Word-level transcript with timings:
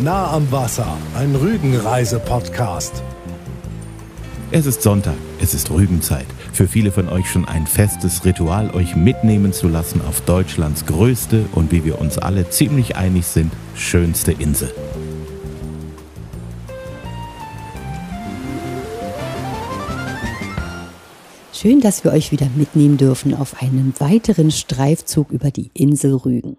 Nah 0.00 0.32
am 0.32 0.50
Wasser, 0.50 0.98
ein 1.16 1.36
Rügenreise-Podcast. 1.36 3.00
Es 4.50 4.66
ist 4.66 4.82
Sonntag, 4.82 5.14
es 5.40 5.54
ist 5.54 5.70
Rügenzeit. 5.70 6.26
Für 6.52 6.66
viele 6.66 6.90
von 6.90 7.08
euch 7.08 7.30
schon 7.30 7.44
ein 7.44 7.68
festes 7.68 8.24
Ritual, 8.24 8.72
euch 8.72 8.96
mitnehmen 8.96 9.52
zu 9.52 9.68
lassen 9.68 10.00
auf 10.02 10.20
Deutschlands 10.22 10.84
größte 10.86 11.44
und 11.52 11.70
wie 11.70 11.84
wir 11.84 12.00
uns 12.00 12.18
alle 12.18 12.50
ziemlich 12.50 12.96
einig 12.96 13.24
sind, 13.26 13.52
schönste 13.76 14.32
Insel. 14.32 14.74
Schön, 21.52 21.80
dass 21.80 22.02
wir 22.02 22.12
euch 22.12 22.32
wieder 22.32 22.48
mitnehmen 22.56 22.96
dürfen 22.96 23.32
auf 23.32 23.62
einen 23.62 23.94
weiteren 24.00 24.50
Streifzug 24.50 25.30
über 25.30 25.52
die 25.52 25.70
Insel 25.72 26.14
Rügen. 26.14 26.56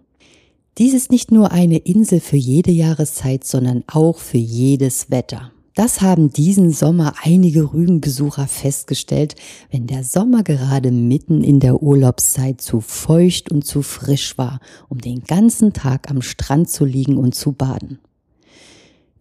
Dies 0.77 0.93
ist 0.93 1.09
nicht 1.09 1.31
nur 1.31 1.53
eine 1.53 1.77
Insel 1.77 2.19
für 2.19 2.35
jede 2.35 2.71
Jahreszeit, 2.71 3.45
sondern 3.45 3.85
auch 3.87 4.17
für 4.17 4.37
jedes 4.37 5.09
Wetter. 5.09 5.53
Das 5.73 6.01
haben 6.01 6.31
diesen 6.31 6.71
Sommer 6.71 7.13
einige 7.23 7.73
Rügenbesucher 7.73 8.45
festgestellt, 8.47 9.35
wenn 9.71 9.87
der 9.87 10.03
Sommer 10.03 10.43
gerade 10.43 10.91
mitten 10.91 11.45
in 11.45 11.61
der 11.61 11.81
Urlaubszeit 11.81 12.59
zu 12.59 12.81
feucht 12.81 13.53
und 13.53 13.65
zu 13.65 13.83
frisch 13.83 14.37
war, 14.37 14.59
um 14.89 14.99
den 14.99 15.23
ganzen 15.23 15.71
Tag 15.71 16.11
am 16.11 16.21
Strand 16.21 16.69
zu 16.69 16.83
liegen 16.83 17.15
und 17.15 17.35
zu 17.35 17.53
baden. 17.53 17.99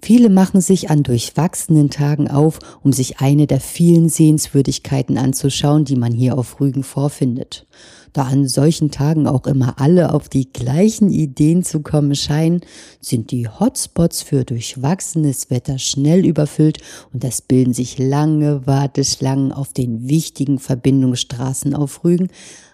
Viele 0.02 0.30
machen 0.30 0.60
sich 0.60 0.90
an 0.90 1.02
durchwachsenen 1.02 1.88
Tagen 1.88 2.28
auf, 2.28 2.58
um 2.82 2.92
sich 2.92 3.20
eine 3.20 3.46
der 3.46 3.60
vielen 3.60 4.08
Sehenswürdigkeiten 4.08 5.16
anzuschauen, 5.16 5.84
die 5.84 5.96
man 5.96 6.12
hier 6.12 6.36
auf 6.36 6.60
Rügen 6.60 6.82
vorfindet. 6.82 7.66
Da 8.14 8.22
an 8.22 8.46
solchen 8.46 8.92
Tagen 8.92 9.26
auch 9.26 9.44
immer 9.44 9.80
alle 9.80 10.14
auf 10.14 10.28
die 10.28 10.52
gleichen 10.52 11.10
Ideen 11.10 11.64
zu 11.64 11.80
kommen 11.80 12.14
scheinen, 12.14 12.60
sind 13.00 13.32
die 13.32 13.48
Hotspots 13.48 14.22
für 14.22 14.44
durchwachsenes 14.44 15.50
Wetter 15.50 15.80
schnell 15.80 16.24
überfüllt 16.24 16.78
und 17.12 17.24
es 17.24 17.42
bilden 17.42 17.74
sich 17.74 17.98
lange 17.98 18.68
Warteschlangen 18.68 19.50
auf 19.50 19.72
den 19.72 20.08
wichtigen 20.08 20.60
Verbindungsstraßen 20.60 21.74
auf 21.74 22.04
Rügen, 22.04 22.28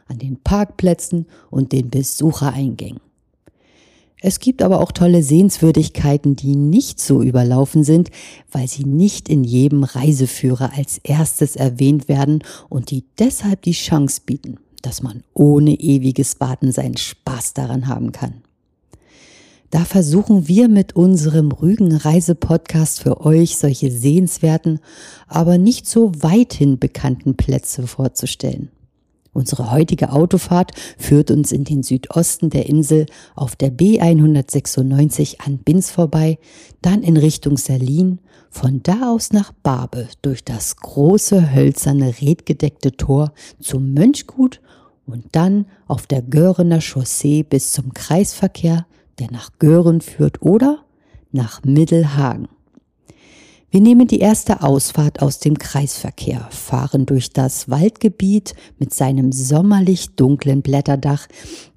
an 0.09 0.19
den 0.19 0.37
Parkplätzen 0.37 1.25
und 1.49 1.73
den 1.73 1.89
Besuchereingängen. 1.89 3.01
Es 4.21 4.41
gibt 4.41 4.61
aber 4.61 4.81
auch 4.81 4.93
tolle 4.93 5.23
Sehenswürdigkeiten, 5.23 6.37
die 6.37 6.55
nicht 6.55 7.01
so 7.01 7.23
überlaufen 7.23 7.83
sind, 7.83 8.11
weil 8.53 8.69
sie 8.69 8.85
nicht 8.85 9.31
in 9.31 9.45
jedem 9.45 9.85
Reiseführer 9.85 10.73
als 10.77 10.99
erstes 10.99 11.57
erwähnt 11.57 12.09
werden 12.09 12.45
und 12.69 12.91
die 12.91 13.05
deshalb 13.19 13.63
die 13.63 13.73
Chance 13.73 14.21
bieten, 14.27 14.59
dass 14.83 15.03
man 15.03 15.23
ohne 15.35 15.79
ewiges 15.79 16.41
Warten 16.41 16.73
seinen 16.73 16.97
Spaß 16.97 17.55
daran 17.55 17.89
haben 17.89 18.13
kann. 18.13 18.43
Da 19.71 19.85
versuchen 19.85 20.49
wir 20.49 20.69
mit 20.69 20.97
unserem 20.97 21.53
Rügen-Reise-Podcast 21.53 23.01
für 23.03 23.25
euch 23.25 23.57
solche 23.57 23.91
sehenswerten, 23.91 24.81
aber 25.29 25.59
nicht 25.59 25.87
so 25.87 26.11
weithin 26.19 26.81
bekannten 26.81 27.37
Plätze 27.37 27.87
vorzustellen. 27.87 28.71
Unsere 29.33 29.71
heutige 29.71 30.13
Autofahrt 30.13 30.73
führt 30.99 31.31
uns 31.31 31.53
in 31.53 31.65
den 31.65 31.83
Südosten 31.83 32.51
der 32.51 32.69
Insel 32.69 33.07
auf 33.37 33.55
der 33.55 33.73
B196 33.73 35.41
an 35.41 35.59
Binz 35.59 35.91
vorbei, 35.91 36.39
dann 36.83 37.03
in 37.03 37.17
Richtung 37.17 37.57
Salin, 37.57 38.19
von 38.51 38.83
da 38.83 39.13
aus 39.13 39.33
nach 39.33 39.53
Barbe 39.63 40.09
durch 40.23 40.43
das 40.43 40.77
große 40.77 41.55
hölzerne 41.55 42.15
redgedeckte 42.21 42.97
Tor 42.97 43.33
zum 43.61 43.95
Mönchgut 43.95 44.61
und 45.07 45.27
dann 45.33 45.67
auf 45.87 46.07
der 46.07 46.23
Görener 46.23 46.81
Chaussee 46.81 47.45
bis 47.45 47.73
zum 47.73 47.95
Kreisverkehr, 47.95 48.87
der 49.21 49.31
nach 49.31 49.51
Gören 49.61 50.01
führt 50.01 50.43
oder 50.43 50.85
nach 51.31 51.63
Mittelhagen. 51.63 52.49
Wir 53.73 53.81
nehmen 53.81 54.09
die 54.09 54.19
erste 54.19 54.63
Ausfahrt 54.63 55.23
aus 55.23 55.39
dem 55.39 55.57
Kreisverkehr, 55.57 56.49
fahren 56.51 57.07
durch 57.07 57.31
das 57.31 57.71
Waldgebiet 57.71 58.55
mit 58.81 58.93
seinem 58.93 59.31
sommerlich 59.31 60.17
dunklen 60.17 60.61
Blätterdach 60.61 61.29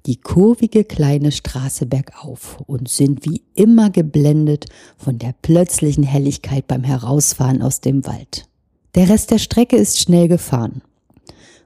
die 0.04 0.16
kurvige 0.16 0.82
kleine 0.82 1.30
Straße 1.30 1.86
bergauf 1.86 2.60
und 2.66 2.88
sind 2.88 3.24
wie 3.24 3.42
immer 3.54 3.90
geblendet 3.90 4.66
von 4.96 5.18
der 5.18 5.36
plötzlichen 5.40 6.02
Helligkeit 6.02 6.66
beim 6.66 6.82
Herausfahren 6.82 7.62
aus 7.62 7.80
dem 7.80 8.04
Wald. 8.06 8.48
Der 8.96 9.08
Rest 9.08 9.30
der 9.30 9.38
Strecke 9.38 9.76
ist 9.76 10.00
schnell 10.00 10.26
gefahren. 10.26 10.82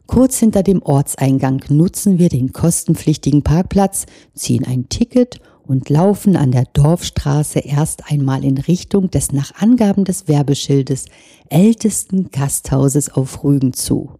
Kurz 0.06 0.38
hinter 0.38 0.62
dem 0.62 0.82
Ortseingang 0.82 1.64
nutzen 1.70 2.18
wir 2.18 2.28
den 2.28 2.52
kostenpflichtigen 2.52 3.42
Parkplatz, 3.42 4.04
ziehen 4.34 4.66
ein 4.66 4.90
Ticket 4.90 5.40
und 5.68 5.90
laufen 5.90 6.34
an 6.34 6.50
der 6.50 6.64
Dorfstraße 6.72 7.60
erst 7.60 8.10
einmal 8.10 8.42
in 8.42 8.56
Richtung 8.56 9.10
des 9.10 9.32
nach 9.32 9.52
Angaben 9.60 10.04
des 10.04 10.26
Werbeschildes 10.26 11.06
ältesten 11.50 12.30
Gasthauses 12.30 13.10
auf 13.10 13.44
Rügen 13.44 13.74
zu, 13.74 14.12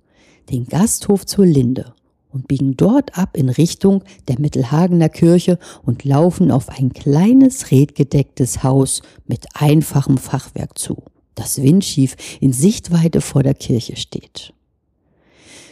den 0.50 0.66
Gasthof 0.66 1.26
zur 1.26 1.47
Linde, 1.47 1.94
und 2.31 2.47
biegen 2.47 2.76
dort 2.76 3.16
ab 3.16 3.38
in 3.38 3.48
Richtung 3.48 4.04
der 4.28 4.38
Mittelhagener 4.38 5.08
Kirche 5.08 5.58
und 5.82 6.04
laufen 6.04 6.50
auf 6.50 6.69
ein 6.69 6.92
kleines 6.92 7.70
redgedecktes 7.70 8.62
Haus 8.62 9.00
mit 9.26 9.47
einfachem 9.54 10.19
Fachwerk 10.19 10.78
zu, 10.78 11.03
das 11.34 11.62
windschief 11.62 12.16
in 12.41 12.53
Sichtweite 12.53 13.22
vor 13.22 13.42
der 13.42 13.54
Kirche 13.54 13.97
steht. 13.97 14.53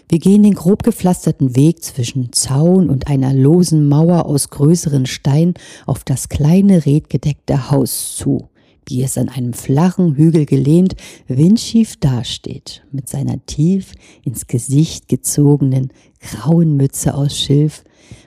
Wir 0.08 0.20
gehen 0.20 0.44
den 0.44 0.54
grob 0.54 0.84
gepflasterten 0.84 1.56
Weg 1.56 1.82
zwischen 1.82 2.32
Zaun 2.32 2.90
und 2.90 3.08
einer 3.08 3.34
losen 3.34 3.88
Mauer 3.88 4.26
aus 4.26 4.50
größeren 4.50 5.06
Steinen 5.06 5.54
auf 5.84 6.04
das 6.04 6.28
kleine 6.28 6.86
redgedeckte 6.86 7.72
Haus 7.72 8.14
zu, 8.16 8.48
wie 8.86 9.02
es 9.02 9.18
an 9.18 9.28
einem 9.28 9.52
flachen 9.52 10.14
Hügel 10.14 10.46
gelehnt 10.46 10.94
windschief 11.26 11.96
dasteht, 11.96 12.84
mit 12.92 13.08
seiner 13.08 13.44
tief 13.46 13.94
ins 14.22 14.46
Gesicht 14.46 15.08
gezogenen 15.08 15.92
grauen 16.20 16.76
Mütze 16.76 17.14
aus 17.14 17.36
Schilf, 17.36 17.82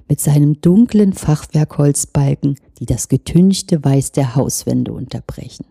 mit 0.10 0.20
seinem 0.20 0.60
dunklen 0.60 1.14
Fachwerkholzbalken, 1.14 2.56
die 2.80 2.88
das 2.88 3.08
getünchte 3.08 3.86
Weiß 3.86 4.12
der 4.12 4.36
Hauswände 4.36 4.92
unterbrechen. 4.92 5.66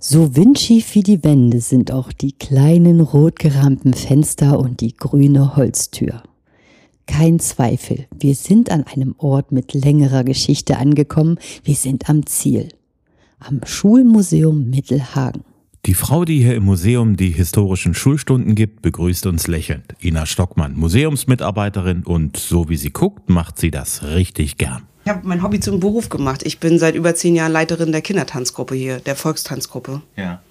So 0.00 0.36
windschief 0.36 0.94
wie 0.94 1.02
die 1.02 1.24
Wände 1.24 1.60
sind 1.60 1.90
auch 1.90 2.12
die 2.12 2.30
kleinen 2.30 3.00
rot 3.00 3.40
gerahmten 3.40 3.94
Fenster 3.94 4.60
und 4.60 4.80
die 4.80 4.96
grüne 4.96 5.56
Holztür. 5.56 6.22
Kein 7.08 7.40
Zweifel, 7.40 8.06
wir 8.16 8.36
sind 8.36 8.70
an 8.70 8.84
einem 8.84 9.16
Ort 9.18 9.50
mit 9.50 9.74
längerer 9.74 10.22
Geschichte 10.22 10.78
angekommen, 10.78 11.40
wir 11.64 11.74
sind 11.74 12.08
am 12.08 12.26
Ziel. 12.26 12.68
Am 13.40 13.60
Schulmuseum 13.64 14.70
Mittelhagen. 14.70 15.42
Die 15.84 15.94
Frau, 15.94 16.24
die 16.24 16.42
hier 16.44 16.54
im 16.54 16.64
Museum 16.64 17.16
die 17.16 17.30
historischen 17.30 17.94
Schulstunden 17.94 18.54
gibt, 18.54 18.82
begrüßt 18.82 19.26
uns 19.26 19.48
lächelnd. 19.48 19.96
Ina 20.00 20.26
Stockmann, 20.26 20.76
Museumsmitarbeiterin 20.76 22.04
und 22.04 22.36
so 22.36 22.68
wie 22.68 22.76
sie 22.76 22.90
guckt, 22.90 23.28
macht 23.30 23.58
sie 23.58 23.72
das 23.72 24.04
richtig 24.04 24.58
gern. 24.58 24.84
Ich 25.08 25.14
habe 25.14 25.26
mein 25.26 25.42
Hobby 25.42 25.58
zum 25.58 25.80
Beruf 25.80 26.10
gemacht. 26.10 26.42
Ich 26.44 26.60
bin 26.60 26.78
seit 26.78 26.94
über 26.94 27.14
zehn 27.14 27.34
Jahren 27.34 27.50
Leiterin 27.50 27.92
der 27.92 28.02
Kindertanzgruppe 28.02 28.74
hier, 28.74 29.00
der 29.00 29.16
Volkstanzgruppe. 29.16 30.02
Ja. 30.16 30.42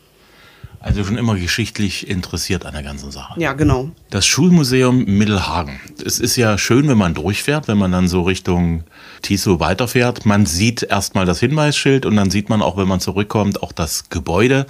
Also 0.79 1.03
schon 1.03 1.15
immer 1.15 1.35
geschichtlich 1.35 2.09
interessiert 2.09 2.65
an 2.65 2.73
der 2.73 2.81
ganzen 2.81 3.11
Sache. 3.11 3.39
Ja, 3.39 3.53
genau. 3.53 3.91
Das 4.09 4.25
Schulmuseum 4.25 5.05
Mittelhagen. 5.05 5.79
Es 6.03 6.19
ist 6.19 6.37
ja 6.37 6.57
schön, 6.57 6.87
wenn 6.87 6.97
man 6.97 7.13
durchfährt, 7.13 7.67
wenn 7.67 7.77
man 7.77 7.91
dann 7.91 8.07
so 8.07 8.23
Richtung 8.23 8.83
Tiso 9.21 9.59
weiterfährt. 9.59 10.25
Man 10.25 10.47
sieht 10.47 10.81
erstmal 10.81 11.27
das 11.27 11.39
Hinweisschild 11.39 12.07
und 12.07 12.15
dann 12.15 12.31
sieht 12.31 12.49
man 12.49 12.63
auch, 12.63 12.77
wenn 12.77 12.87
man 12.87 12.99
zurückkommt, 12.99 13.61
auch 13.61 13.71
das 13.71 14.09
Gebäude. 14.09 14.65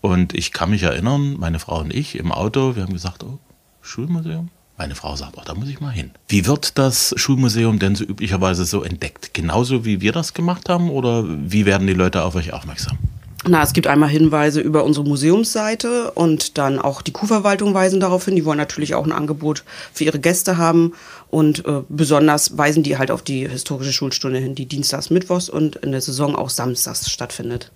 Und 0.00 0.32
ich 0.32 0.52
kann 0.52 0.70
mich 0.70 0.84
erinnern, 0.84 1.34
meine 1.40 1.58
Frau 1.58 1.80
und 1.80 1.92
ich 1.92 2.16
im 2.20 2.30
Auto, 2.30 2.76
wir 2.76 2.84
haben 2.84 2.92
gesagt, 2.92 3.24
oh, 3.24 3.40
Schulmuseum? 3.80 4.50
Meine 4.76 4.96
Frau 4.96 5.14
sagt, 5.14 5.34
oh, 5.36 5.42
da 5.44 5.54
muss 5.54 5.68
ich 5.68 5.80
mal 5.80 5.90
hin. 5.90 6.10
Wie 6.28 6.46
wird 6.46 6.78
das 6.78 7.14
Schulmuseum 7.16 7.78
denn 7.78 7.94
so 7.94 8.04
üblicherweise 8.04 8.64
so 8.64 8.82
entdeckt? 8.82 9.32
Genauso 9.32 9.84
wie 9.84 10.00
wir 10.00 10.10
das 10.12 10.34
gemacht 10.34 10.68
haben 10.68 10.90
oder 10.90 11.24
wie 11.28 11.64
werden 11.64 11.86
die 11.86 11.94
Leute 11.94 12.24
auf 12.24 12.34
euch 12.34 12.52
aufmerksam? 12.52 12.98
Na, 13.46 13.62
es 13.62 13.74
gibt 13.74 13.86
einmal 13.86 14.08
Hinweise 14.08 14.60
über 14.60 14.84
unsere 14.84 15.06
Museumsseite 15.06 16.12
und 16.12 16.56
dann 16.56 16.78
auch 16.78 17.02
die 17.02 17.12
Kuhverwaltung 17.12 17.74
weisen 17.74 18.00
darauf 18.00 18.24
hin. 18.24 18.36
Die 18.36 18.44
wollen 18.46 18.56
natürlich 18.56 18.94
auch 18.94 19.04
ein 19.04 19.12
Angebot 19.12 19.64
für 19.92 20.04
ihre 20.04 20.18
Gäste 20.18 20.56
haben 20.56 20.94
und 21.30 21.66
äh, 21.66 21.82
besonders 21.90 22.56
weisen 22.56 22.82
die 22.82 22.96
halt 22.96 23.10
auf 23.10 23.20
die 23.20 23.46
historische 23.46 23.92
Schulstunde 23.92 24.38
hin, 24.38 24.54
die 24.54 24.64
dienstags, 24.64 25.10
mittwochs 25.10 25.50
und 25.50 25.76
in 25.76 25.92
der 25.92 26.00
Saison 26.00 26.34
auch 26.34 26.48
samstags 26.48 27.10
stattfindet. 27.10 27.70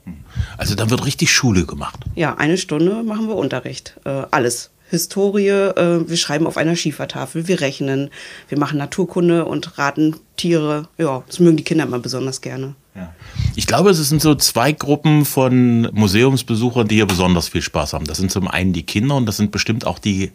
Also 0.57 0.75
dann 0.75 0.89
wird 0.89 1.05
richtig 1.05 1.31
Schule 1.31 1.67
gemacht. 1.67 2.01
Ja, 2.15 2.37
eine 2.37 2.57
Stunde 2.57 3.03
machen 3.03 3.29
wir 3.29 3.37
Unterricht. 3.37 3.95
Äh, 4.05 4.23
alles. 4.31 4.71
Historie, 4.91 5.49
äh, 5.49 6.09
wir 6.09 6.17
schreiben 6.17 6.47
auf 6.47 6.57
einer 6.57 6.77
Schiefertafel, 6.77 7.47
wir 7.47 7.61
rechnen, 7.61 8.11
wir 8.49 8.59
machen 8.59 8.79
Naturkunde 8.79 9.45
und 9.45 9.79
raten 9.79 10.17
Tiere. 10.37 10.89
Ja, 10.99 11.23
das 11.27 11.41
mögen 11.41 11.57
die 11.57 11.65
Kinder 11.65 11.85
immer 11.85 11.99
besonders 11.99 12.41
gerne. 12.41 12.75
Ja. 12.95 13.13
Ich 13.55 13.67
glaube, 13.67 13.91
es 13.91 14.09
sind 14.09 14.23
so 14.23 14.35
zwei 14.35 14.73
Gruppen 14.73 15.25
von 15.25 15.83
Museumsbesuchern, 15.93 16.89
die 16.89 16.97
hier 16.97 17.07
besonders 17.07 17.49
viel 17.49 17.63
Spaß 17.63 17.93
haben. 17.93 18.07
Das 18.07 18.19
sind 18.19 18.31
zum 18.31 18.49
einen 18.49 18.73
die 18.73 18.85
Kinder 18.85 19.17
und 19.17 19.27
das 19.27 19.37
sind 19.37 19.51
bestimmt 19.51 19.87
auch 19.87 19.99
die 19.99 20.33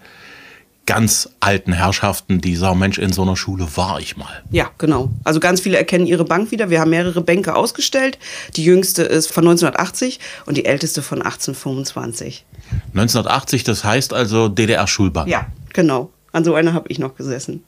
ganz 0.85 1.29
alten 1.39 1.71
Herrschaften, 1.71 2.41
die 2.41 2.55
sagen, 2.55 2.79
Mensch, 2.79 2.97
in 2.97 3.13
so 3.13 3.21
einer 3.21 3.37
Schule 3.37 3.67
war 3.75 3.99
ich 3.99 4.17
mal. 4.17 4.43
Ja, 4.51 4.69
genau. 4.77 5.11
Also 5.23 5.39
ganz 5.39 5.61
viele 5.61 5.77
erkennen 5.77 6.05
ihre 6.05 6.25
Bank 6.25 6.51
wieder. 6.51 6.69
Wir 6.69 6.81
haben 6.81 6.89
mehrere 6.89 7.21
Bänke 7.21 7.55
ausgestellt. 7.55 8.19
Die 8.55 8.65
jüngste 8.65 9.03
ist 9.03 9.31
von 9.31 9.45
1980 9.45 10.19
und 10.45 10.57
die 10.57 10.65
älteste 10.65 11.01
von 11.01 11.21
1825. 11.21 12.45
1980, 12.93 13.63
das 13.63 13.83
heißt 13.83 14.13
also 14.13 14.49
DDR-Schulbank. 14.49 15.27
Ja, 15.27 15.47
genau. 15.73 16.11
An 16.31 16.43
so 16.43 16.55
einer 16.55 16.73
habe 16.73 16.89
ich 16.89 16.99
noch 16.99 17.15
gesessen. 17.15 17.63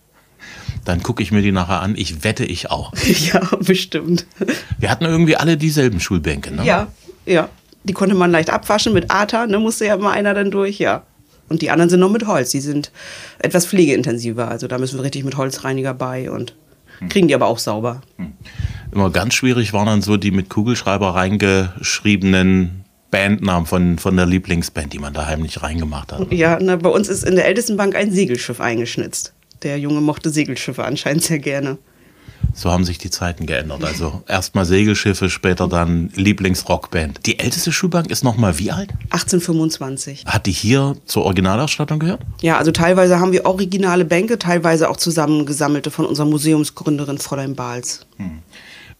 Dann 0.86 1.02
gucke 1.02 1.24
ich 1.24 1.32
mir 1.32 1.42
die 1.42 1.52
nachher 1.52 1.82
an. 1.82 1.96
Ich 1.96 2.24
wette, 2.24 2.46
ich 2.46 2.70
auch. 2.70 2.94
ja, 3.34 3.42
bestimmt. 3.60 4.26
Wir 4.78 4.92
hatten 4.92 5.06
irgendwie 5.06 5.36
alle 5.36 5.58
dieselben 5.58 6.00
Schulbänke, 6.00 6.54
ne? 6.54 6.64
Ja, 6.64 6.88
ja. 7.26 7.50
Die 7.84 7.94
konnte 7.94 8.16
man 8.16 8.32
leicht 8.32 8.50
abwaschen 8.50 8.94
mit 8.94 9.12
ATA, 9.12 9.46
ne, 9.46 9.60
musste 9.60 9.86
ja 9.86 9.96
immer 9.96 10.12
einer 10.12 10.34
dann 10.34 10.50
durch, 10.50 10.80
ja. 10.80 11.04
Und 11.50 11.62
die 11.62 11.70
anderen 11.70 11.90
sind 11.90 12.00
noch 12.00 12.10
mit 12.10 12.26
Holz. 12.26 12.50
Die 12.50 12.60
sind 12.60 12.92
etwas 13.40 13.68
pflegeintensiver. 13.68 14.48
Also 14.48 14.68
da 14.68 14.78
müssen 14.80 14.98
wir 14.98 15.04
richtig 15.04 15.24
mit 15.24 15.38
Holzreiniger 15.38 15.94
bei 15.94 16.32
und 16.32 16.56
kriegen 17.10 17.28
die 17.28 17.36
aber 17.36 17.46
auch 17.46 17.60
sauber. 17.60 18.02
Immer 18.92 19.12
ganz 19.12 19.36
schwierig 19.36 19.74
waren 19.74 19.86
dann 19.86 20.02
so 20.02 20.18
die 20.18 20.32
mit 20.32 20.50
Kugelschreiber 20.50 21.14
reingeschriebenen 21.14 22.85
Bandnamen 23.12 23.66
von, 23.66 23.98
von 23.98 24.16
der 24.16 24.26
Lieblingsband, 24.26 24.94
die 24.94 25.00
man 25.00 25.14
da 25.14 25.26
heimlich 25.26 25.62
reingemacht 25.62 26.12
hat. 26.12 26.32
Ja, 26.32 26.58
na, 26.62 26.76
bei 26.76 26.90
uns 26.90 27.08
ist 27.08 27.24
in 27.24 27.36
der 27.36 27.46
ältesten 27.46 27.78
Bank 27.78 27.96
ein 27.96 28.12
Segelschiff 28.12 28.60
eingeschnitzt. 28.60 29.34
Der 29.64 29.80
Junge 29.80 30.02
mochte 30.02 30.30
Segelschiffe 30.30 30.84
anscheinend 30.84 31.24
sehr 31.24 31.40
gerne. 31.40 31.78
So 32.54 32.72
haben 32.72 32.86
sich 32.86 32.98
die 32.98 33.10
Zeiten 33.10 33.46
geändert. 33.46 33.84
Also 33.84 34.24
erstmal 34.28 34.66
Segelschiffe, 34.66 35.30
später 35.30 35.68
dann 35.68 36.12
Lieblingsrockband. 36.16 37.26
Die 37.26 37.40
älteste 37.40 37.72
Schulbank 37.72 38.10
ist 38.10 38.24
noch 38.24 38.38
mal 38.38 38.60
wie 38.60 38.72
alt? 38.72 38.92
1825. 39.10 40.26
Hat 40.26 40.46
die 40.46 40.52
hier 40.52 40.96
zur 41.06 41.26
Originalausstattung 41.26 42.00
gehört? 42.00 42.22
Ja, 42.42 42.58
also 42.58 42.72
teilweise 42.72 43.20
haben 43.20 43.32
wir 43.32 43.46
originale 43.46 44.06
Bänke, 44.06 44.40
teilweise 44.40 44.90
auch 44.90 44.98
zusammengesammelte 44.98 45.92
von 45.92 46.06
unserer 46.06 46.28
Museumsgründerin 46.28 47.18
Fräulein 47.18 47.56
Bahls. 47.56 48.06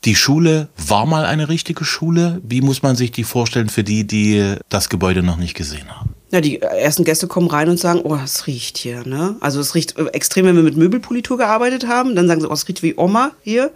Die 0.06 0.16
Schule 0.16 0.70
war 0.78 1.08
mal 1.08 1.26
eine 1.26 1.50
richtige 1.50 1.84
Schule. 1.84 2.40
Wie 2.44 2.62
muss 2.62 2.84
man 2.84 2.96
sich 2.96 3.12
die 3.12 3.24
vorstellen 3.24 3.70
für 3.70 3.84
die, 3.84 4.06
die 4.06 4.56
das 4.70 4.90
Gebäude 4.90 5.24
noch 5.24 5.38
nicht 5.38 5.56
gesehen 5.56 5.90
haben? 5.90 6.12
Ja, 6.32 6.42
die 6.42 6.62
ersten 6.62 7.06
Gäste 7.06 7.28
kommen 7.28 7.48
rein 7.48 7.70
und 7.70 7.80
sagen, 7.80 8.02
oh, 8.04 8.16
es 8.16 8.46
riecht 8.46 8.78
hier, 8.78 9.06
ne? 9.08 9.36
Also 9.40 9.60
es 9.60 9.74
riecht 9.74 9.98
äh, 9.98 10.06
extrem, 10.08 10.46
wenn 10.46 10.56
wir 10.56 10.64
mit 10.64 10.78
Möbelpolitur 10.78 11.38
gearbeitet 11.38 11.88
haben. 11.88 12.16
Dann 12.16 12.28
sagen 12.28 12.42
sie, 12.42 12.50
oh, 12.50 12.54
es 12.54 12.68
riecht 12.68 12.84
wie 12.84 12.96
Oma 12.98 13.32
hier. 13.42 13.72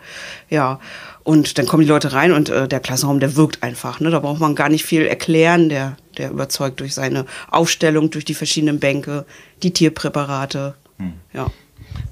Ja. 0.50 0.80
Und 1.24 1.58
dann 1.58 1.66
kommen 1.66 1.82
die 1.82 1.90
Leute 1.90 2.14
rein 2.14 2.32
und 2.32 2.50
äh, 2.50 2.68
der 2.68 2.80
Klassenraum, 2.80 3.20
der 3.20 3.36
wirkt 3.36 3.64
einfach. 3.64 4.00
Ne? 4.00 4.12
Da 4.12 4.20
braucht 4.20 4.40
man 4.40 4.56
gar 4.56 4.70
nicht 4.70 4.84
viel 4.84 5.04
erklären. 5.06 5.70
Der, 5.70 5.98
der 6.18 6.32
überzeugt 6.32 6.80
durch 6.80 6.94
seine 6.94 7.26
Aufstellung, 7.50 8.10
durch 8.10 8.26
die 8.26 8.34
verschiedenen 8.34 8.80
Bänke, 8.80 9.26
die 9.64 9.72
Tierpräparate. 9.72 10.76
Ja. 11.34 11.48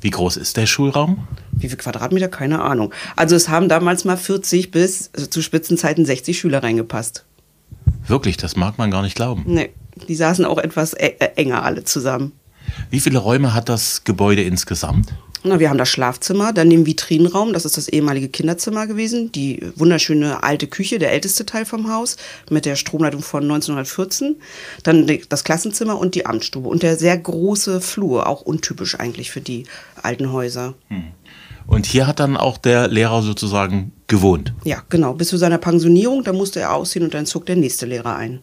Wie 0.02 0.10
groß 0.10 0.38
ist 0.38 0.58
der 0.58 0.66
Schulraum? 0.66 1.28
Wie 1.52 1.70
viel 1.70 1.78
Quadratmeter? 1.78 2.28
Keine 2.28 2.62
Ahnung. 2.62 2.94
Also 3.16 3.36
es 3.36 3.50
haben 3.50 3.68
damals 3.68 4.06
mal 4.06 4.18
40 4.18 4.72
bis 4.72 5.10
also 5.14 5.28
zu 5.28 5.42
Spitzenzeiten 5.42 6.06
60 6.06 6.38
Schüler 6.38 6.64
reingepasst. 6.64 7.26
Wirklich, 8.08 8.38
das 8.38 8.56
mag 8.56 8.78
man 8.78 8.92
gar 8.92 9.02
nicht 9.02 9.16
glauben. 9.16 9.44
Nee, 9.48 9.72
die 10.08 10.16
saßen 10.16 10.46
auch 10.46 10.60
etwas 10.60 10.94
e 10.94 11.16
äh, 11.20 11.30
enger 11.36 11.64
alle 11.64 11.84
zusammen. 11.84 12.34
Wie 12.90 13.00
viele 13.00 13.18
Räume 13.18 13.54
hat 13.54 13.70
das 13.70 14.04
Gebäude 14.04 14.44
insgesamt? 14.44 15.14
Na, 15.44 15.60
wir 15.60 15.70
haben 15.70 15.78
das 15.78 15.90
Schlafzimmer, 15.90 16.52
dann 16.52 16.70
den 16.70 16.86
Vitrinenraum, 16.86 17.54
das 17.54 17.66
ist 17.66 17.78
das 17.78 17.88
ehemalige 17.88 18.28
Kinderzimmer 18.28 18.88
gewesen, 18.88 19.32
die 19.32 19.62
wunderschöne 19.76 20.44
alte 20.44 20.68
Küche, 20.68 21.00
der 21.00 21.12
älteste 21.12 21.46
Teil 21.46 21.66
vom 21.66 21.92
Haus, 21.92 22.18
mit 22.50 22.66
der 22.66 22.76
Stromleitung 22.76 23.22
von 23.22 23.44
1914, 23.44 24.38
dann 24.84 25.10
das 25.30 25.44
Klassenzimmer 25.44 25.98
und 25.98 26.16
die 26.16 26.26
Amtsstube 26.26 26.68
und 26.68 26.84
der 26.84 26.98
sehr 26.98 27.18
große 27.18 27.82
Flur, 27.82 28.28
auch 28.28 28.42
untypisch 28.42 29.00
eigentlich 29.00 29.32
für 29.32 29.42
die 29.42 29.66
alten 30.02 30.32
Häuser. 30.32 30.74
Und 31.68 31.86
hier 31.86 32.08
hat 32.08 32.20
dann 32.20 32.38
auch 32.38 32.58
der 32.58 32.88
Lehrer 32.88 33.22
sozusagen 33.22 33.92
gewohnt. 34.08 34.54
Ja, 34.64 34.84
genau, 34.90 35.14
bis 35.14 35.28
zu 35.30 35.38
seiner 35.38 35.58
Pensionierung, 35.58 36.24
da 36.24 36.34
musste 36.34 36.62
er 36.62 36.74
ausziehen 36.74 37.06
und 37.06 37.14
dann 37.14 37.26
zog 37.26 37.46
der 37.46 37.58
nächste 37.58 37.86
Lehrer 37.86 38.16
ein. 38.16 38.42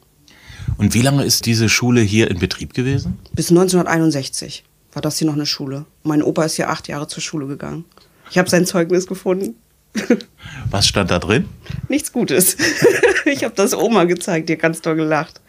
Und 0.76 0.94
wie 0.94 1.02
lange 1.02 1.24
ist 1.24 1.46
diese 1.46 1.68
Schule 1.68 2.00
hier 2.00 2.30
in 2.30 2.38
Betrieb 2.38 2.74
gewesen? 2.74 3.18
Bis 3.32 3.50
1961 3.50 4.64
war 4.94 5.02
das 5.02 5.18
hier 5.18 5.26
noch 5.26 5.34
eine 5.34 5.46
Schule. 5.46 5.84
Mein 6.02 6.22
Opa 6.22 6.44
ist 6.44 6.56
hier 6.56 6.70
acht 6.70 6.88
Jahre 6.88 7.08
zur 7.08 7.22
Schule 7.22 7.46
gegangen. 7.46 7.84
Ich 8.30 8.38
habe 8.38 8.48
sein 8.48 8.66
Zeugnis 8.66 9.06
gefunden. 9.06 9.56
Was 10.70 10.88
stand 10.88 11.10
da 11.10 11.18
drin? 11.18 11.48
Nichts 11.88 12.12
Gutes. 12.12 12.56
ich 13.24 13.44
habe 13.44 13.54
das 13.54 13.74
Oma 13.74 14.04
gezeigt, 14.04 14.48
die 14.48 14.54
hat 14.54 14.60
ganz 14.60 14.80
doll 14.80 14.96
gelacht. 14.96 15.40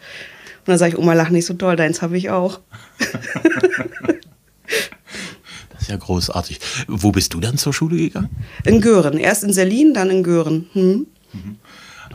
Und 0.60 0.68
dann 0.68 0.78
sage 0.78 0.92
ich, 0.92 0.98
Oma, 0.98 1.14
lach 1.14 1.30
nicht 1.30 1.46
so 1.46 1.54
doll, 1.54 1.76
deins 1.76 2.02
habe 2.02 2.16
ich 2.16 2.30
auch. 2.30 2.60
Das 5.70 5.82
ist 5.82 5.88
ja 5.90 5.96
großartig. 5.98 6.58
Wo 6.88 7.12
bist 7.12 7.32
du 7.32 7.38
dann 7.38 7.58
zur 7.58 7.72
Schule 7.72 7.96
gegangen? 7.96 8.30
In 8.64 8.80
Göhren. 8.80 9.18
Erst 9.18 9.44
in 9.44 9.52
Selin, 9.52 9.94
dann 9.94 10.10
in 10.10 10.24
Göhren. 10.24 10.68
Hm? 10.72 11.06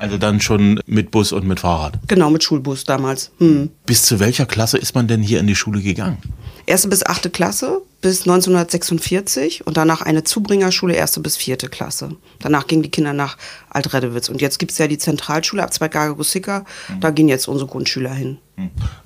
Also 0.01 0.17
dann 0.17 0.41
schon 0.41 0.79
mit 0.87 1.11
Bus 1.11 1.31
und 1.31 1.45
mit 1.45 1.59
Fahrrad. 1.59 1.99
Genau, 2.07 2.31
mit 2.31 2.43
Schulbus 2.43 2.85
damals. 2.85 3.31
Hm. 3.37 3.69
Bis 3.85 4.01
zu 4.01 4.19
welcher 4.19 4.47
Klasse 4.47 4.79
ist 4.79 4.95
man 4.95 5.07
denn 5.07 5.21
hier 5.21 5.39
in 5.39 5.45
die 5.45 5.55
Schule 5.55 5.79
gegangen? 5.79 6.17
Erste 6.65 6.87
bis 6.87 7.05
achte 7.05 7.29
Klasse 7.29 7.83
bis 8.01 8.21
1946 8.21 9.65
und 9.67 9.77
danach 9.77 10.01
eine 10.01 10.23
Zubringerschule, 10.23 10.95
erste 10.95 11.19
bis 11.19 11.37
vierte 11.37 11.69
Klasse. 11.69 12.15
Danach 12.39 12.65
gingen 12.65 12.81
die 12.81 12.91
Kinder 12.91 13.13
nach 13.13 13.37
Altredewitz. 13.69 14.27
Und 14.29 14.41
jetzt 14.41 14.57
gibt 14.57 14.71
es 14.71 14.79
ja 14.79 14.87
die 14.87 14.97
Zentralschule 14.97 15.63
ab 15.63 15.73
Zweitgagerussika. 15.73 16.65
Da 16.99 17.11
gehen 17.11 17.29
jetzt 17.29 17.47
unsere 17.47 17.69
Grundschüler 17.69 18.13
hin. 18.13 18.39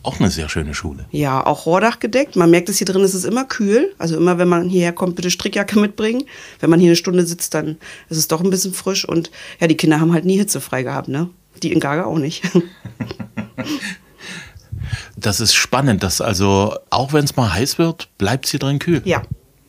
Auch 0.01 0.19
eine 0.19 0.29
sehr 0.29 0.49
schöne 0.49 0.73
Schule. 0.73 1.05
Ja, 1.11 1.45
auch 1.45 1.65
Rohrdach 1.65 1.99
gedeckt. 1.99 2.35
Man 2.35 2.49
merkt 2.51 2.69
es 2.69 2.77
hier 2.77 2.87
drin, 2.87 3.01
es 3.01 3.13
ist 3.13 3.25
immer 3.25 3.45
kühl. 3.45 3.93
Also 3.97 4.15
immer, 4.17 4.37
wenn 4.37 4.47
man 4.47 4.69
hierher 4.69 4.93
kommt, 4.93 5.15
bitte 5.15 5.29
Strickjacke 5.29 5.79
mitbringen. 5.79 6.23
Wenn 6.59 6.69
man 6.69 6.79
hier 6.79 6.89
eine 6.89 6.95
Stunde 6.95 7.25
sitzt, 7.25 7.53
dann 7.53 7.77
ist 8.09 8.17
es 8.17 8.27
doch 8.27 8.41
ein 8.41 8.49
bisschen 8.49 8.73
frisch. 8.73 9.07
Und 9.07 9.29
ja, 9.59 9.67
die 9.67 9.77
Kinder 9.77 9.99
haben 9.99 10.13
halt 10.13 10.25
nie 10.25 10.37
hitzefrei 10.37 10.83
gehabt, 10.83 11.09
ne? 11.09 11.29
Die 11.63 11.71
in 11.71 11.79
Gaga 11.79 12.05
auch 12.05 12.17
nicht. 12.17 12.43
Das 15.17 15.39
ist 15.39 15.53
spannend, 15.53 16.03
dass 16.03 16.21
also, 16.21 16.75
auch 16.89 17.13
wenn 17.13 17.23
es 17.23 17.35
mal 17.35 17.53
heiß 17.53 17.77
wird, 17.77 18.09
bleibt 18.17 18.45
es 18.45 18.51
hier 18.51 18.59
drin 18.59 18.79
kühl. 18.79 19.01
ja, 19.05 19.21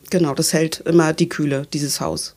genau. 0.09 0.33
Das 0.33 0.53
hält 0.53 0.81
immer 0.81 1.13
die 1.13 1.29
Kühle, 1.29 1.65
dieses 1.71 2.01
Haus. 2.01 2.35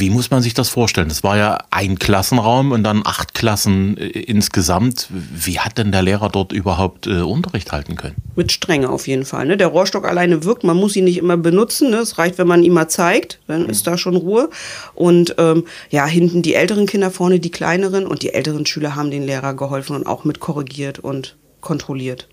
Wie 0.00 0.08
muss 0.08 0.30
man 0.30 0.40
sich 0.40 0.54
das 0.54 0.70
vorstellen? 0.70 1.10
Das 1.10 1.22
war 1.22 1.36
ja 1.36 1.58
ein 1.70 1.98
Klassenraum 1.98 2.72
und 2.72 2.82
dann 2.84 3.02
acht 3.04 3.34
Klassen 3.34 3.98
äh, 3.98 4.06
insgesamt. 4.06 5.08
Wie 5.10 5.60
hat 5.60 5.76
denn 5.76 5.92
der 5.92 6.00
Lehrer 6.00 6.30
dort 6.30 6.52
überhaupt 6.52 7.06
äh, 7.06 7.20
Unterricht 7.20 7.70
halten 7.70 7.96
können? 7.96 8.14
Mit 8.34 8.50
Strenge 8.50 8.88
auf 8.88 9.06
jeden 9.06 9.26
Fall. 9.26 9.44
Ne? 9.44 9.58
Der 9.58 9.66
Rohrstock 9.66 10.08
alleine 10.08 10.42
wirkt, 10.42 10.64
man 10.64 10.78
muss 10.78 10.96
ihn 10.96 11.04
nicht 11.04 11.18
immer 11.18 11.36
benutzen. 11.36 11.90
Ne? 11.90 11.98
Es 11.98 12.16
reicht, 12.16 12.38
wenn 12.38 12.46
man 12.46 12.62
ihn 12.62 12.72
mal 12.72 12.88
zeigt, 12.88 13.40
dann 13.46 13.68
ist 13.68 13.86
da 13.86 13.98
schon 13.98 14.16
Ruhe. 14.16 14.48
Und 14.94 15.34
ähm, 15.36 15.64
ja, 15.90 16.06
hinten 16.06 16.40
die 16.40 16.54
älteren 16.54 16.86
Kinder, 16.86 17.10
vorne 17.10 17.38
die 17.38 17.50
kleineren. 17.50 18.06
Und 18.06 18.22
die 18.22 18.32
älteren 18.32 18.64
Schüler 18.64 18.94
haben 18.96 19.10
den 19.10 19.24
Lehrer 19.24 19.52
geholfen 19.52 19.94
und 19.96 20.06
auch 20.06 20.24
mit 20.24 20.40
korrigiert 20.40 20.98
und 20.98 21.36
kontrolliert. 21.60 22.26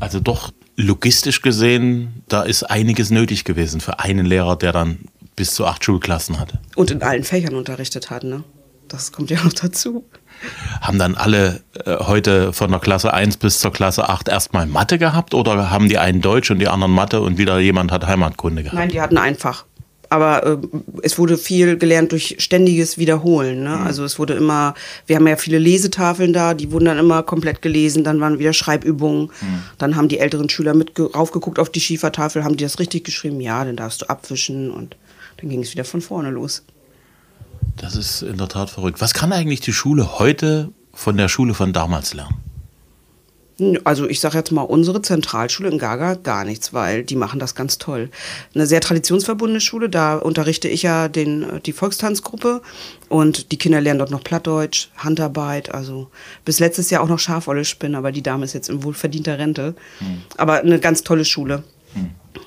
Also 0.00 0.20
doch 0.20 0.52
logistisch 0.76 1.42
gesehen, 1.42 2.22
da 2.28 2.42
ist 2.42 2.64
einiges 2.64 3.10
nötig 3.10 3.44
gewesen 3.44 3.80
für 3.80 4.00
einen 4.00 4.26
Lehrer, 4.26 4.56
der 4.56 4.72
dann 4.72 4.98
bis 5.36 5.54
zu 5.54 5.66
acht 5.66 5.84
Schulklassen 5.84 6.38
hatte. 6.38 6.60
Und 6.74 6.90
in 6.90 7.02
allen 7.02 7.24
Fächern 7.24 7.54
unterrichtet 7.54 8.10
hat. 8.10 8.24
Ne? 8.24 8.44
Das 8.88 9.12
kommt 9.12 9.30
ja 9.30 9.42
noch 9.42 9.52
dazu. 9.52 10.04
Haben 10.80 10.98
dann 10.98 11.14
alle 11.14 11.62
äh, 11.84 11.96
heute 11.98 12.52
von 12.52 12.70
der 12.70 12.80
Klasse 12.80 13.12
1 13.14 13.36
bis 13.38 13.60
zur 13.60 13.72
Klasse 13.72 14.08
8 14.08 14.28
erstmal 14.28 14.66
Mathe 14.66 14.98
gehabt 14.98 15.32
oder 15.32 15.70
haben 15.70 15.88
die 15.88 15.98
einen 15.98 16.20
Deutsch 16.20 16.50
und 16.50 16.58
die 16.58 16.68
anderen 16.68 16.92
Mathe 16.92 17.20
und 17.20 17.38
wieder 17.38 17.58
jemand 17.60 17.92
hat 17.92 18.06
Heimatkunde 18.06 18.62
gehabt? 18.62 18.76
Nein, 18.76 18.88
die 18.90 19.00
hatten 19.00 19.16
einfach. 19.16 19.64
Aber 20.14 20.46
äh, 20.46 20.58
es 21.02 21.18
wurde 21.18 21.36
viel 21.36 21.76
gelernt 21.76 22.12
durch 22.12 22.36
ständiges 22.38 22.98
Wiederholen. 22.98 23.64
Ne? 23.64 23.76
Also 23.76 24.04
es 24.04 24.18
wurde 24.20 24.34
immer, 24.34 24.74
wir 25.06 25.16
haben 25.16 25.26
ja 25.26 25.36
viele 25.36 25.58
Lesetafeln 25.58 26.32
da, 26.32 26.54
die 26.54 26.70
wurden 26.70 26.84
dann 26.84 26.98
immer 26.98 27.24
komplett 27.24 27.62
gelesen, 27.62 28.04
dann 28.04 28.20
waren 28.20 28.38
wieder 28.38 28.52
Schreibübungen. 28.52 29.30
Dann 29.78 29.96
haben 29.96 30.08
die 30.08 30.18
älteren 30.20 30.48
Schüler 30.48 30.74
mit 30.74 30.94
ge- 30.94 31.10
raufgeguckt 31.12 31.58
auf 31.58 31.70
die 31.70 31.80
Schiefertafel, 31.80 32.44
haben 32.44 32.56
die 32.56 32.62
das 32.64 32.78
richtig 32.78 33.02
geschrieben, 33.04 33.40
ja, 33.40 33.64
dann 33.64 33.74
darfst 33.76 34.02
du 34.02 34.08
abwischen 34.08 34.70
und 34.70 34.96
dann 35.38 35.50
ging 35.50 35.62
es 35.62 35.72
wieder 35.72 35.84
von 35.84 36.00
vorne 36.00 36.30
los. 36.30 36.62
Das 37.76 37.96
ist 37.96 38.22
in 38.22 38.36
der 38.36 38.48
Tat 38.48 38.70
verrückt. 38.70 39.00
Was 39.00 39.14
kann 39.14 39.32
eigentlich 39.32 39.60
die 39.60 39.72
Schule 39.72 40.18
heute 40.20 40.70
von 40.92 41.16
der 41.16 41.28
Schule 41.28 41.54
von 41.54 41.72
damals 41.72 42.14
lernen? 42.14 42.36
Also 43.84 44.08
ich 44.08 44.18
sage 44.18 44.36
jetzt 44.36 44.50
mal, 44.50 44.62
unsere 44.62 45.00
Zentralschule 45.00 45.68
in 45.68 45.78
Gaga 45.78 46.14
gar 46.14 46.44
nichts, 46.44 46.72
weil 46.72 47.04
die 47.04 47.14
machen 47.14 47.38
das 47.38 47.54
ganz 47.54 47.78
toll. 47.78 48.10
Eine 48.54 48.66
sehr 48.66 48.80
traditionsverbundene 48.80 49.60
Schule, 49.60 49.88
da 49.88 50.16
unterrichte 50.16 50.68
ich 50.68 50.82
ja 50.82 51.06
den, 51.06 51.60
die 51.64 51.72
Volkstanzgruppe 51.72 52.62
und 53.08 53.52
die 53.52 53.58
Kinder 53.58 53.80
lernen 53.80 54.00
dort 54.00 54.10
noch 54.10 54.24
Plattdeutsch, 54.24 54.88
Handarbeit, 54.96 55.72
also 55.72 56.08
bis 56.44 56.58
letztes 56.58 56.90
Jahr 56.90 57.02
auch 57.02 57.08
noch 57.08 57.20
Schafolle 57.20 57.64
spinnen, 57.64 57.94
aber 57.94 58.10
die 58.10 58.22
Dame 58.22 58.44
ist 58.44 58.54
jetzt 58.54 58.70
in 58.70 58.82
wohlverdienter 58.82 59.38
Rente. 59.38 59.76
Aber 60.36 60.54
eine 60.54 60.80
ganz 60.80 61.04
tolle 61.04 61.24
Schule. 61.24 61.62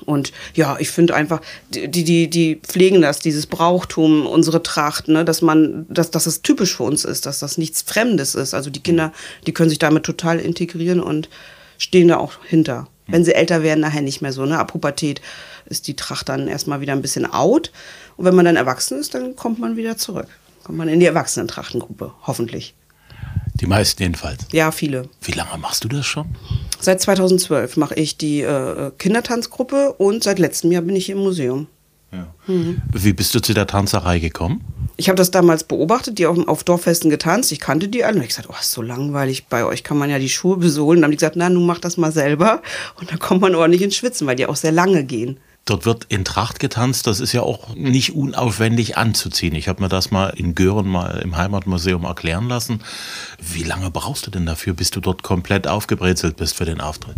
Und 0.08 0.32
ja, 0.54 0.78
ich 0.78 0.90
finde 0.90 1.14
einfach, 1.14 1.42
die, 1.68 1.90
die, 1.90 2.30
die 2.30 2.56
pflegen 2.66 3.02
das, 3.02 3.18
dieses 3.18 3.46
Brauchtum, 3.46 4.26
unsere 4.26 4.62
Tracht, 4.62 5.06
ne, 5.06 5.22
dass 5.22 5.42
man, 5.42 5.84
dass, 5.90 6.10
dass 6.10 6.24
es 6.24 6.40
typisch 6.40 6.76
für 6.76 6.84
uns 6.84 7.04
ist, 7.04 7.26
dass 7.26 7.40
das 7.40 7.58
nichts 7.58 7.82
Fremdes 7.82 8.34
ist. 8.34 8.54
Also 8.54 8.70
die 8.70 8.80
Kinder, 8.80 9.12
die 9.46 9.52
können 9.52 9.68
sich 9.68 9.78
damit 9.78 10.04
total 10.04 10.40
integrieren 10.40 11.00
und 11.00 11.28
stehen 11.76 12.08
da 12.08 12.16
auch 12.16 12.32
hinter. 12.42 12.88
Wenn 13.06 13.22
sie 13.22 13.34
älter 13.34 13.62
werden, 13.62 13.80
nachher 13.80 14.00
nicht 14.00 14.22
mehr 14.22 14.32
so. 14.32 14.46
Ne? 14.46 14.58
Ab 14.58 14.72
Pubertät 14.72 15.20
ist 15.66 15.88
die 15.88 15.94
Tracht 15.96 16.30
dann 16.30 16.48
erstmal 16.48 16.80
wieder 16.80 16.94
ein 16.94 17.02
bisschen 17.02 17.30
out. 17.30 17.70
Und 18.16 18.24
wenn 18.24 18.34
man 18.34 18.46
dann 18.46 18.56
erwachsen 18.56 18.98
ist, 18.98 19.12
dann 19.12 19.36
kommt 19.36 19.58
man 19.58 19.76
wieder 19.76 19.98
zurück. 19.98 20.28
Kommt 20.64 20.78
man 20.78 20.88
in 20.88 21.00
die 21.00 21.06
Erwachsenentrachtengruppe, 21.06 22.14
hoffentlich. 22.22 22.74
Die 23.54 23.66
meisten 23.66 24.02
jedenfalls. 24.02 24.46
Ja, 24.52 24.70
viele. 24.72 25.08
Wie 25.20 25.32
lange 25.32 25.58
machst 25.58 25.84
du 25.84 25.88
das 25.88 26.06
schon? 26.06 26.34
Seit 26.80 27.00
2012 27.00 27.76
mache 27.76 27.94
ich 27.94 28.16
die 28.16 28.42
äh, 28.42 28.90
Kindertanzgruppe 28.98 29.94
und 29.94 30.22
seit 30.22 30.38
letztem 30.38 30.70
Jahr 30.72 30.82
bin 30.82 30.96
ich 30.96 31.06
hier 31.06 31.16
im 31.16 31.22
Museum. 31.22 31.66
Ja. 32.12 32.26
Mhm. 32.46 32.80
Wie 32.92 33.12
bist 33.12 33.34
du 33.34 33.40
zu 33.40 33.52
der 33.52 33.66
Tanzerei 33.66 34.18
gekommen? 34.18 34.64
Ich 34.96 35.08
habe 35.08 35.16
das 35.16 35.30
damals 35.30 35.64
beobachtet, 35.64 36.18
die 36.18 36.26
auf, 36.26 36.36
auf 36.48 36.64
Dorffesten 36.64 37.10
getanzt. 37.10 37.52
Ich 37.52 37.60
kannte 37.60 37.88
die 37.88 38.04
alle. 38.04 38.16
Und 38.16 38.22
ich 38.22 38.28
gesagt, 38.28 38.48
oh, 38.50 38.54
ist 38.58 38.72
so 38.72 38.82
langweilig. 38.82 39.46
Bei 39.46 39.64
euch 39.64 39.84
kann 39.84 39.98
man 39.98 40.10
ja 40.10 40.18
die 40.18 40.28
Schuhe 40.28 40.56
besohlen. 40.56 40.98
Und 40.98 41.02
dann 41.02 41.04
haben 41.04 41.10
die 41.12 41.18
gesagt, 41.18 41.36
na, 41.36 41.48
nun 41.48 41.66
mach 41.66 41.78
das 41.78 41.96
mal 41.96 42.10
selber. 42.10 42.62
Und 42.98 43.10
dann 43.10 43.18
kommt 43.18 43.42
man 43.42 43.54
ordentlich 43.54 43.82
ins 43.82 43.96
Schwitzen, 43.96 44.26
weil 44.26 44.36
die 44.36 44.46
auch 44.46 44.56
sehr 44.56 44.72
lange 44.72 45.04
gehen. 45.04 45.38
Dort 45.68 45.84
wird 45.84 46.06
in 46.08 46.24
Tracht 46.24 46.60
getanzt, 46.60 47.06
das 47.06 47.20
ist 47.20 47.32
ja 47.32 47.42
auch 47.42 47.74
nicht 47.74 48.14
unaufwendig 48.14 48.96
anzuziehen. 48.96 49.54
Ich 49.54 49.68
habe 49.68 49.82
mir 49.82 49.88
das 49.88 50.10
mal 50.10 50.28
in 50.28 50.54
Gören 50.54 50.88
mal 50.88 51.20
im 51.22 51.36
Heimatmuseum 51.36 52.04
erklären 52.04 52.48
lassen. 52.48 52.80
Wie 53.40 53.64
lange 53.64 53.90
brauchst 53.90 54.26
du 54.26 54.30
denn 54.30 54.46
dafür, 54.46 54.74
bis 54.74 54.90
du 54.90 55.00
dort 55.00 55.22
komplett 55.22 55.68
aufgebrezelt 55.68 56.36
bist 56.36 56.56
für 56.56 56.64
den 56.64 56.80
Auftritt? 56.80 57.16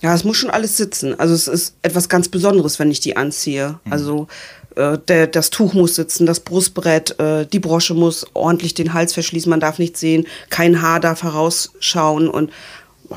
Ja, 0.00 0.14
es 0.14 0.24
muss 0.24 0.38
schon 0.38 0.50
alles 0.50 0.76
sitzen. 0.76 1.18
Also 1.18 1.34
es 1.34 1.46
ist 1.46 1.76
etwas 1.82 2.08
ganz 2.08 2.28
Besonderes, 2.28 2.78
wenn 2.78 2.90
ich 2.90 3.00
die 3.00 3.16
anziehe. 3.16 3.78
Mhm. 3.84 3.92
Also 3.92 4.28
äh, 4.76 4.98
der, 5.08 5.26
das 5.26 5.50
Tuch 5.50 5.74
muss 5.74 5.96
sitzen, 5.96 6.26
das 6.26 6.40
Brustbrett, 6.40 7.18
äh, 7.18 7.46
die 7.46 7.58
Brosche 7.58 7.94
muss 7.94 8.26
ordentlich 8.34 8.74
den 8.74 8.94
Hals 8.94 9.12
verschließen, 9.12 9.50
man 9.50 9.60
darf 9.60 9.78
nichts 9.78 10.00
sehen, 10.00 10.26
kein 10.48 10.80
Haar 10.80 11.00
darf 11.00 11.22
herausschauen 11.22 12.28
und 12.28 12.50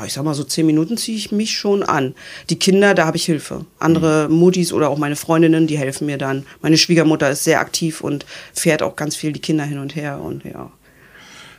ich 0.06 0.14
sag 0.14 0.24
mal, 0.24 0.34
so 0.34 0.44
zehn 0.44 0.66
Minuten 0.66 0.98
ziehe 0.98 1.18
ich 1.18 1.32
mich 1.32 1.56
schon 1.56 1.84
an. 1.84 2.16
Die 2.50 2.58
Kinder, 2.58 2.94
da 2.94 3.06
habe 3.06 3.18
ich 3.18 3.26
Hilfe. 3.26 3.66
Andere 3.80 4.28
mhm. 4.30 4.36
Muttis 4.36 4.74
oder 4.74 4.90
auch 4.90 4.98
meine 4.98 5.16
Freundinnen, 5.16 5.68
die 5.68 5.78
helfen 5.78 6.08
mir 6.08 6.18
dann. 6.18 6.46
Meine 6.62 6.78
Schwiegermutter 6.78 7.30
ist 7.30 7.44
sehr 7.44 7.60
aktiv 7.60 8.02
und 8.02 8.26
fährt 8.54 8.82
auch 8.82 8.96
ganz 8.96 9.16
viel 9.16 9.32
die 9.34 9.42
Kinder 9.42 9.66
hin 9.66 9.78
und 9.78 9.96
her 9.96 10.20
und 10.20 10.44
ja. 10.46 10.72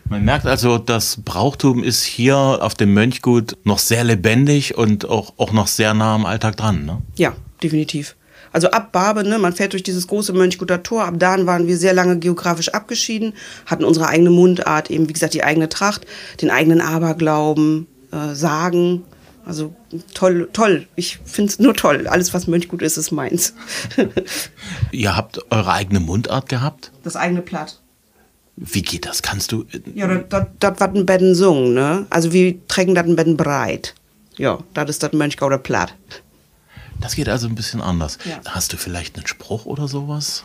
Man 0.09 0.23
merkt 0.23 0.47
also, 0.47 0.77
das 0.77 1.19
Brauchtum 1.25 1.83
ist 1.83 2.05
hier 2.05 2.37
auf 2.37 2.75
dem 2.75 2.93
Mönchgut 2.93 3.57
noch 3.65 3.79
sehr 3.79 4.05
lebendig 4.05 4.77
und 4.77 5.09
auch, 5.09 5.33
auch 5.39 5.53
noch 5.53 5.67
sehr 5.67 5.95
nah 5.95 6.15
am 6.15 6.27
Alltag 6.27 6.57
dran. 6.57 6.85
Ne? 6.85 7.01
Ja, 7.17 7.35
definitiv. 7.63 8.15
Also 8.53 8.71
ab 8.71 8.93
Barbe, 8.93 9.25
ne, 9.25 9.39
man 9.39 9.53
fährt 9.53 9.73
durch 9.73 9.83
dieses 9.83 10.07
große 10.07 10.33
Mönchguter 10.33 10.83
Tor, 10.83 11.07
ab 11.07 11.15
da 11.19 11.45
waren 11.45 11.67
wir 11.67 11.77
sehr 11.77 11.93
lange 11.93 12.19
geografisch 12.19 12.69
abgeschieden, 12.69 13.33
hatten 13.67 13.83
unsere 13.85 14.07
eigene 14.07 14.31
Mundart, 14.31 14.91
eben 14.91 15.09
wie 15.09 15.13
gesagt 15.13 15.35
die 15.35 15.43
eigene 15.43 15.69
Tracht, 15.69 16.07
den 16.41 16.51
eigenen 16.51 16.81
Aberglauben, 16.81 17.89
äh, 18.15 18.35
sagen. 18.35 19.05
Also 19.47 19.75
toll, 20.15 20.49
toll. 20.53 20.87
Ich 20.97 21.19
finde 21.25 21.51
es 21.51 21.59
nur 21.59 21.75
toll. 21.75 22.07
Alles, 22.09 22.33
was 22.33 22.47
Mönchgut 22.47 22.81
ist, 22.81 22.97
ist 22.97 23.11
meins. 23.11 23.55
Ihr 24.93 25.17
habt 25.17 25.41
eure 25.51 25.73
eigene 25.73 26.01
Mundart 26.01 26.49
gehabt? 26.49 26.93
Das 27.03 27.17
eigene 27.17 27.43
Platt. 27.43 27.81
Wie 28.57 28.83
geht 28.83 29.05
das? 29.05 29.23
Kannst 29.23 29.53
du. 29.53 29.65
Äh, 29.73 29.81
ja, 29.95 30.07
das 30.07 30.47
was 30.61 30.95
ein 30.95 31.05
Betten 31.05 31.35
sungen, 31.35 31.75
ne? 31.75 32.07
Also 32.09 32.33
wir 32.33 32.67
trägen 32.69 32.95
das 32.95 33.05
ein 33.05 33.17
Betten 33.17 33.37
breit. 33.37 33.95
Ja, 34.37 34.61
das 34.73 34.91
ist 34.91 35.03
das 35.03 35.13
Mönchgau 35.13 35.47
oder 35.47 35.59
Platt. 35.59 35.95
Das 37.01 37.17
geht 37.17 37.29
also 37.29 37.47
ein 37.47 37.55
bisschen 37.55 37.81
anders. 37.81 38.19
Ja. 38.25 38.41
Hast 38.47 38.73
du 38.73 38.77
vielleicht 38.77 39.17
einen 39.17 39.27
Spruch 39.27 39.67
oder 39.67 39.89
sowas? 39.89 40.45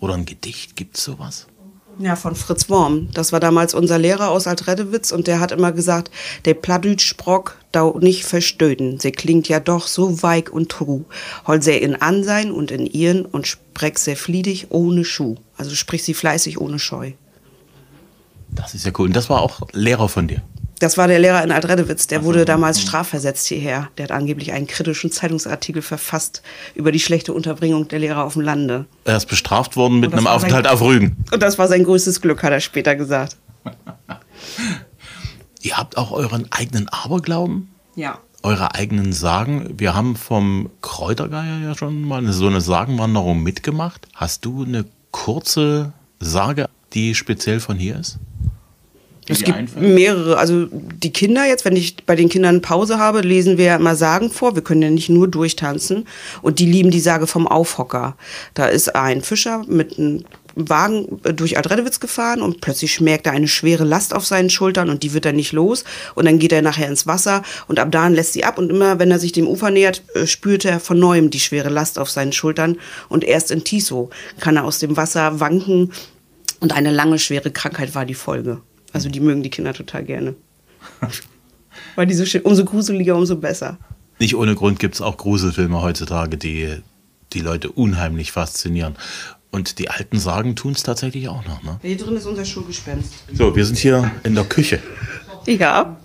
Oder 0.00 0.14
ein 0.14 0.26
Gedicht? 0.26 0.76
Gibt 0.76 0.96
es 0.98 1.04
sowas? 1.04 1.46
Ja, 1.98 2.16
von 2.16 2.34
Fritz 2.34 2.68
Worm. 2.68 3.08
Das 3.12 3.32
war 3.32 3.40
damals 3.40 3.74
unser 3.74 3.98
Lehrer 3.98 4.30
aus 4.30 4.46
Altredewitz 4.46 5.12
und 5.12 5.26
der 5.26 5.40
hat 5.40 5.52
immer 5.52 5.72
gesagt, 5.72 6.10
der 6.44 6.54
Plattdütsch-Sprock 6.54 7.56
dau 7.72 7.98
nicht 7.98 8.24
verstöden. 8.24 8.98
Sie 8.98 9.12
klingt 9.12 9.48
ja 9.48 9.60
doch 9.60 9.86
so 9.86 10.22
weig 10.22 10.52
und 10.52 10.70
true. 10.70 11.04
Hol 11.46 11.62
sehr 11.62 11.82
in 11.82 11.94
Ansein 11.96 12.50
und 12.50 12.70
in 12.70 12.86
ihren 12.86 13.24
und 13.24 13.46
sprech 13.46 13.98
sehr 13.98 14.16
fliedig 14.16 14.66
ohne 14.70 15.04
Schuh. 15.04 15.36
Also 15.56 15.74
sprich 15.74 16.02
sie 16.02 16.14
fleißig 16.14 16.60
ohne 16.60 16.78
Scheu. 16.78 17.12
Das 18.50 18.74
ist 18.74 18.86
ja 18.86 18.92
cool. 18.98 19.08
Und 19.08 19.16
das 19.16 19.30
war 19.30 19.42
auch 19.42 19.62
Lehrer 19.72 20.08
von 20.08 20.28
dir? 20.28 20.42
Das 20.84 20.98
war 20.98 21.08
der 21.08 21.18
Lehrer 21.18 21.42
in 21.42 21.50
Altredewitz, 21.50 22.08
der 22.08 22.24
wurde 22.24 22.44
damals 22.44 22.78
strafversetzt 22.82 23.46
hierher. 23.46 23.88
Der 23.96 24.04
hat 24.04 24.10
angeblich 24.10 24.52
einen 24.52 24.66
kritischen 24.66 25.10
Zeitungsartikel 25.10 25.80
verfasst 25.80 26.42
über 26.74 26.92
die 26.92 27.00
schlechte 27.00 27.32
Unterbringung 27.32 27.88
der 27.88 28.00
Lehrer 28.00 28.22
auf 28.22 28.34
dem 28.34 28.42
Lande. 28.42 28.84
Er 29.06 29.16
ist 29.16 29.24
bestraft 29.24 29.78
worden 29.78 29.98
mit 29.98 30.12
einem 30.12 30.26
Aufenthalt 30.26 30.68
auf 30.68 30.82
Rügen. 30.82 31.24
Und 31.32 31.42
das 31.42 31.56
war 31.56 31.68
sein 31.68 31.84
größtes 31.84 32.20
Glück, 32.20 32.42
hat 32.42 32.52
er 32.52 32.60
später 32.60 32.96
gesagt. 32.96 33.38
Ihr 35.62 35.78
habt 35.78 35.96
auch 35.96 36.10
euren 36.10 36.52
eigenen 36.52 36.90
Aberglauben? 36.90 37.70
Ja. 37.94 38.18
Eure 38.42 38.74
eigenen 38.74 39.14
Sagen. 39.14 39.78
Wir 39.78 39.94
haben 39.94 40.16
vom 40.16 40.68
Kräutergeier 40.82 41.60
ja 41.60 41.74
schon 41.74 42.02
mal 42.02 42.30
so 42.30 42.46
eine 42.46 42.60
Sagenwanderung 42.60 43.42
mitgemacht. 43.42 44.06
Hast 44.12 44.44
du 44.44 44.64
eine 44.64 44.84
kurze 45.12 45.94
Sage, 46.20 46.68
die 46.92 47.14
speziell 47.14 47.60
von 47.60 47.78
hier 47.78 47.98
ist? 47.98 48.18
Es 49.28 49.42
gibt 49.42 49.56
einfällt? 49.56 49.94
mehrere. 49.94 50.36
Also 50.36 50.66
die 50.70 51.12
Kinder 51.12 51.46
jetzt, 51.46 51.64
wenn 51.64 51.76
ich 51.76 52.04
bei 52.04 52.16
den 52.16 52.28
Kindern 52.28 52.60
Pause 52.60 52.98
habe, 52.98 53.20
lesen 53.20 53.58
wir 53.58 53.64
ja 53.64 53.76
immer 53.76 53.96
Sagen 53.96 54.30
vor. 54.30 54.54
Wir 54.54 54.62
können 54.62 54.82
ja 54.82 54.90
nicht 54.90 55.08
nur 55.08 55.28
durchtanzen. 55.28 56.06
Und 56.42 56.58
die 56.58 56.66
lieben 56.66 56.90
die 56.90 57.00
Sage 57.00 57.26
vom 57.26 57.46
Aufhocker. 57.46 58.16
Da 58.54 58.66
ist 58.66 58.94
ein 58.94 59.22
Fischer 59.22 59.64
mit 59.66 59.98
einem 59.98 60.24
Wagen 60.56 61.20
äh, 61.24 61.34
durch 61.34 61.58
Adredewitz 61.58 62.00
gefahren 62.00 62.42
und 62.42 62.60
plötzlich 62.60 62.92
schmerkt 62.92 63.26
er 63.26 63.32
eine 63.32 63.48
schwere 63.48 63.84
Last 63.84 64.14
auf 64.14 64.24
seinen 64.24 64.50
Schultern 64.50 64.88
und 64.88 65.02
die 65.02 65.12
wird 65.12 65.26
er 65.26 65.32
nicht 65.32 65.52
los. 65.52 65.84
Und 66.14 66.26
dann 66.26 66.38
geht 66.38 66.52
er 66.52 66.62
nachher 66.62 66.88
ins 66.88 67.06
Wasser 67.06 67.42
und 67.66 67.78
ab 67.78 67.90
da 67.90 68.06
lässt 68.08 68.34
sie 68.34 68.44
ab. 68.44 68.58
Und 68.58 68.70
immer, 68.70 68.98
wenn 68.98 69.10
er 69.10 69.18
sich 69.18 69.32
dem 69.32 69.48
Ufer 69.48 69.70
nähert, 69.70 70.02
äh, 70.14 70.26
spürt 70.26 70.64
er 70.64 70.80
von 70.80 70.98
neuem 70.98 71.30
die 71.30 71.40
schwere 71.40 71.70
Last 71.70 71.98
auf 71.98 72.10
seinen 72.10 72.32
Schultern. 72.32 72.76
Und 73.08 73.24
erst 73.24 73.50
in 73.50 73.64
Tiso 73.64 74.10
kann 74.40 74.56
er 74.56 74.64
aus 74.64 74.78
dem 74.78 74.96
Wasser 74.96 75.40
wanken. 75.40 75.92
Und 76.60 76.72
eine 76.72 76.90
lange, 76.90 77.18
schwere 77.18 77.50
Krankheit 77.50 77.94
war 77.94 78.06
die 78.06 78.14
Folge. 78.14 78.60
Also 78.94 79.10
die 79.10 79.20
mögen 79.20 79.42
die 79.42 79.50
Kinder 79.50 79.74
total 79.74 80.04
gerne. 80.04 80.34
Weil 81.96 82.06
die 82.06 82.14
so 82.14 82.24
schön, 82.24 82.42
umso 82.42 82.64
gruseliger, 82.64 83.16
umso 83.16 83.36
besser. 83.36 83.76
Nicht 84.18 84.36
ohne 84.36 84.54
Grund 84.54 84.78
gibt 84.78 84.94
es 84.94 85.00
auch 85.00 85.16
Gruselfilme 85.16 85.82
heutzutage, 85.82 86.38
die 86.38 86.78
die 87.32 87.40
Leute 87.40 87.70
unheimlich 87.70 88.32
faszinieren. 88.32 88.94
Und 89.50 89.78
die 89.78 89.90
alten 89.90 90.18
Sagen 90.18 90.56
tun 90.56 90.72
es 90.72 90.82
tatsächlich 90.82 91.28
auch 91.28 91.44
noch. 91.46 91.62
Ne? 91.62 91.78
Hier 91.82 91.96
drin 91.96 92.16
ist 92.16 92.26
unser 92.26 92.44
Schulgespenst. 92.44 93.12
So, 93.32 93.54
wir 93.54 93.64
sind 93.64 93.78
hier 93.78 94.10
in 94.22 94.34
der 94.34 94.44
Küche. 94.44 94.80
Ja. 95.46 95.96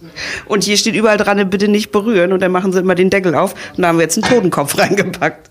Und 0.46 0.64
hier 0.64 0.78
steht 0.78 0.96
überall 0.96 1.18
dran, 1.18 1.50
bitte 1.50 1.68
nicht 1.68 1.92
berühren. 1.92 2.34
Und 2.34 2.42
dann 2.42 2.52
machen 2.52 2.74
sie 2.74 2.80
immer 2.80 2.96
den 2.96 3.10
Deckel 3.10 3.36
auf. 3.36 3.54
Und 3.76 3.84
da 3.84 3.90
haben 3.90 3.98
wir 3.98 4.04
jetzt 4.04 4.22
einen 4.22 4.32
Totenkopf 4.34 4.78
reingepackt 4.78 5.50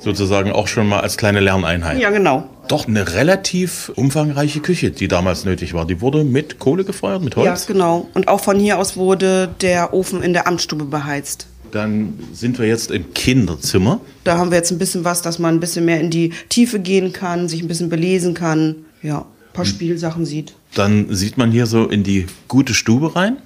sozusagen 0.00 0.52
auch 0.52 0.66
schon 0.66 0.88
mal 0.88 1.00
als 1.00 1.16
kleine 1.16 1.40
Lerneinheit. 1.40 1.98
Ja, 1.98 2.10
genau. 2.10 2.48
Doch 2.68 2.88
eine 2.88 3.14
relativ 3.14 3.90
umfangreiche 3.96 4.60
Küche, 4.60 4.90
die 4.90 5.08
damals 5.08 5.44
nötig 5.44 5.74
war. 5.74 5.86
Die 5.86 6.00
wurde 6.00 6.24
mit 6.24 6.58
Kohle 6.58 6.84
gefeuert, 6.84 7.22
mit 7.22 7.36
Holz? 7.36 7.66
Ja, 7.66 7.72
genau. 7.72 8.08
Und 8.14 8.28
auch 8.28 8.40
von 8.40 8.58
hier 8.58 8.78
aus 8.78 8.96
wurde 8.96 9.48
der 9.60 9.92
Ofen 9.92 10.22
in 10.22 10.32
der 10.32 10.46
Amtsstube 10.46 10.84
beheizt. 10.84 11.46
Dann 11.72 12.18
sind 12.32 12.58
wir 12.58 12.66
jetzt 12.66 12.90
im 12.90 13.12
Kinderzimmer. 13.14 14.00
Da 14.24 14.38
haben 14.38 14.50
wir 14.50 14.58
jetzt 14.58 14.70
ein 14.70 14.78
bisschen 14.78 15.04
was, 15.04 15.22
dass 15.22 15.38
man 15.38 15.56
ein 15.56 15.60
bisschen 15.60 15.84
mehr 15.84 16.00
in 16.00 16.10
die 16.10 16.32
Tiefe 16.48 16.80
gehen 16.80 17.12
kann, 17.12 17.48
sich 17.48 17.62
ein 17.62 17.68
bisschen 17.68 17.88
belesen 17.88 18.34
kann. 18.34 18.76
Ja, 19.02 19.18
ein 19.18 19.52
paar 19.52 19.64
hm. 19.64 19.70
Spielsachen 19.70 20.24
sieht. 20.24 20.54
Dann 20.74 21.14
sieht 21.14 21.38
man 21.38 21.50
hier 21.50 21.66
so 21.66 21.86
in 21.86 22.02
die 22.02 22.26
gute 22.48 22.74
Stube 22.74 23.14
rein. 23.16 23.36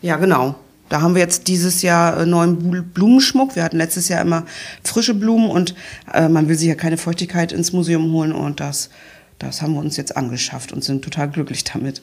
Ja, 0.00 0.16
genau. 0.16 0.56
Da 0.92 1.00
haben 1.00 1.14
wir 1.14 1.22
jetzt 1.22 1.48
dieses 1.48 1.80
Jahr 1.80 2.18
äh, 2.20 2.26
neuen 2.26 2.84
Blumenschmuck. 2.92 3.56
Wir 3.56 3.62
hatten 3.62 3.78
letztes 3.78 4.10
Jahr 4.10 4.20
immer 4.20 4.44
frische 4.84 5.14
Blumen 5.14 5.48
und 5.48 5.74
äh, 6.12 6.28
man 6.28 6.50
will 6.50 6.54
sich 6.54 6.68
ja 6.68 6.74
keine 6.74 6.98
Feuchtigkeit 6.98 7.50
ins 7.50 7.72
Museum 7.72 8.12
holen 8.12 8.30
und 8.30 8.60
das, 8.60 8.90
das 9.38 9.62
haben 9.62 9.72
wir 9.72 9.80
uns 9.80 9.96
jetzt 9.96 10.14
angeschafft 10.18 10.70
und 10.70 10.84
sind 10.84 11.02
total 11.02 11.30
glücklich 11.30 11.64
damit. 11.64 12.02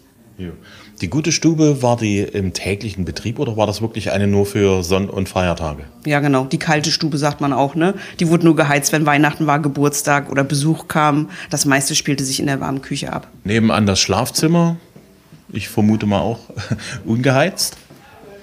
Die 1.01 1.07
gute 1.07 1.31
Stube, 1.31 1.83
war 1.83 1.97
die 1.97 2.19
im 2.21 2.53
täglichen 2.53 3.05
Betrieb 3.05 3.37
oder 3.37 3.57
war 3.57 3.67
das 3.67 3.79
wirklich 3.81 4.09
eine 4.09 4.25
nur 4.25 4.47
für 4.47 4.81
Sonn- 4.81 5.09
und 5.09 5.29
Feiertage? 5.29 5.83
Ja, 6.07 6.19
genau. 6.19 6.45
Die 6.45 6.57
kalte 6.57 6.91
Stube 6.91 7.19
sagt 7.19 7.41
man 7.41 7.53
auch, 7.53 7.75
ne? 7.75 7.93
Die 8.19 8.29
wurde 8.29 8.45
nur 8.45 8.55
geheizt, 8.55 8.91
wenn 8.91 9.05
Weihnachten 9.05 9.45
war, 9.45 9.59
Geburtstag 9.59 10.31
oder 10.31 10.43
Besuch 10.43 10.87
kam. 10.87 11.29
Das 11.51 11.65
meiste 11.65 11.93
spielte 11.93 12.23
sich 12.23 12.39
in 12.39 12.47
der 12.47 12.59
warmen 12.59 12.81
Küche 12.81 13.13
ab. 13.13 13.27
Nebenan 13.43 13.85
das 13.85 13.99
Schlafzimmer. 13.99 14.77
Ich 15.51 15.69
vermute 15.69 16.07
mal 16.07 16.21
auch 16.21 16.39
ungeheizt. 17.05 17.77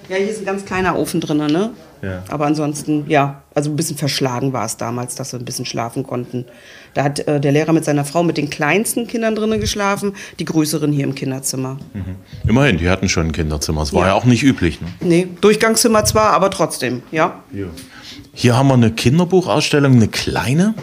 Ja, 0.09 0.15
hier 0.15 0.29
ist 0.29 0.39
ein 0.39 0.45
ganz 0.45 0.65
kleiner 0.65 0.97
Ofen 0.97 1.19
drin, 1.19 1.37
ne? 1.37 1.71
Ja. 2.01 2.23
Aber 2.29 2.45
ansonsten, 2.45 3.05
ja, 3.07 3.41
also 3.53 3.71
ein 3.71 3.75
bisschen 3.75 3.97
verschlagen 3.97 4.53
war 4.53 4.65
es 4.65 4.77
damals, 4.77 5.15
dass 5.15 5.33
wir 5.33 5.39
ein 5.39 5.45
bisschen 5.45 5.65
schlafen 5.65 6.03
konnten. 6.03 6.45
Da 6.93 7.03
hat 7.03 7.27
äh, 7.27 7.39
der 7.39 7.51
Lehrer 7.51 7.73
mit 7.73 7.85
seiner 7.85 8.05
Frau 8.05 8.23
mit 8.23 8.37
den 8.37 8.49
kleinsten 8.49 9.07
Kindern 9.07 9.35
drinnen 9.35 9.59
geschlafen, 9.59 10.13
die 10.39 10.45
größeren 10.45 10.91
hier 10.91 11.03
im 11.05 11.15
Kinderzimmer. 11.15 11.77
Mhm. 11.93 12.49
Immerhin, 12.49 12.77
die 12.77 12.89
hatten 12.89 13.09
schon 13.09 13.27
ein 13.27 13.31
Kinderzimmer. 13.31 13.81
Das 13.81 13.93
war 13.93 14.01
ja, 14.01 14.07
ja 14.07 14.13
auch 14.13 14.25
nicht 14.25 14.43
üblich. 14.43 14.79
Ne? 14.79 14.87
Nee, 15.01 15.27
Durchgangszimmer 15.41 16.05
zwar, 16.05 16.31
aber 16.31 16.51
trotzdem, 16.51 17.01
ja. 17.11 17.41
ja. 17.51 17.65
Hier 18.33 18.55
haben 18.55 18.67
wir 18.67 18.75
eine 18.75 18.91
Kinderbuchausstellung, 18.91 19.93
eine 19.93 20.07
kleine. 20.07 20.75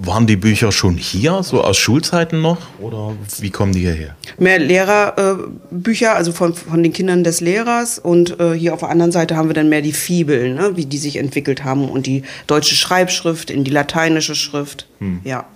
Waren 0.00 0.26
die 0.26 0.36
Bücher 0.36 0.70
schon 0.70 0.96
hier, 0.96 1.42
so 1.42 1.62
aus 1.62 1.76
Schulzeiten 1.76 2.40
noch? 2.40 2.58
Oder 2.80 3.14
wie 3.40 3.50
kommen 3.50 3.72
die 3.72 3.80
hierher? 3.80 4.16
Mehr 4.38 4.58
Lehrerbücher, 4.58 6.14
also 6.14 6.32
von, 6.32 6.54
von 6.54 6.82
den 6.82 6.92
Kindern 6.92 7.24
des 7.24 7.40
Lehrers. 7.40 7.98
Und 7.98 8.38
äh, 8.38 8.52
hier 8.52 8.74
auf 8.74 8.80
der 8.80 8.90
anderen 8.90 9.12
Seite 9.12 9.36
haben 9.36 9.48
wir 9.48 9.54
dann 9.54 9.68
mehr 9.68 9.82
die 9.82 9.92
Fibeln, 9.92 10.54
ne, 10.54 10.76
wie 10.76 10.86
die 10.86 10.98
sich 10.98 11.16
entwickelt 11.16 11.64
haben. 11.64 11.88
Und 11.88 12.06
die 12.06 12.22
deutsche 12.46 12.74
Schreibschrift 12.74 13.50
in 13.50 13.64
die 13.64 13.70
lateinische 13.70 14.34
Schrift. 14.34 14.86
Ja. 15.24 15.46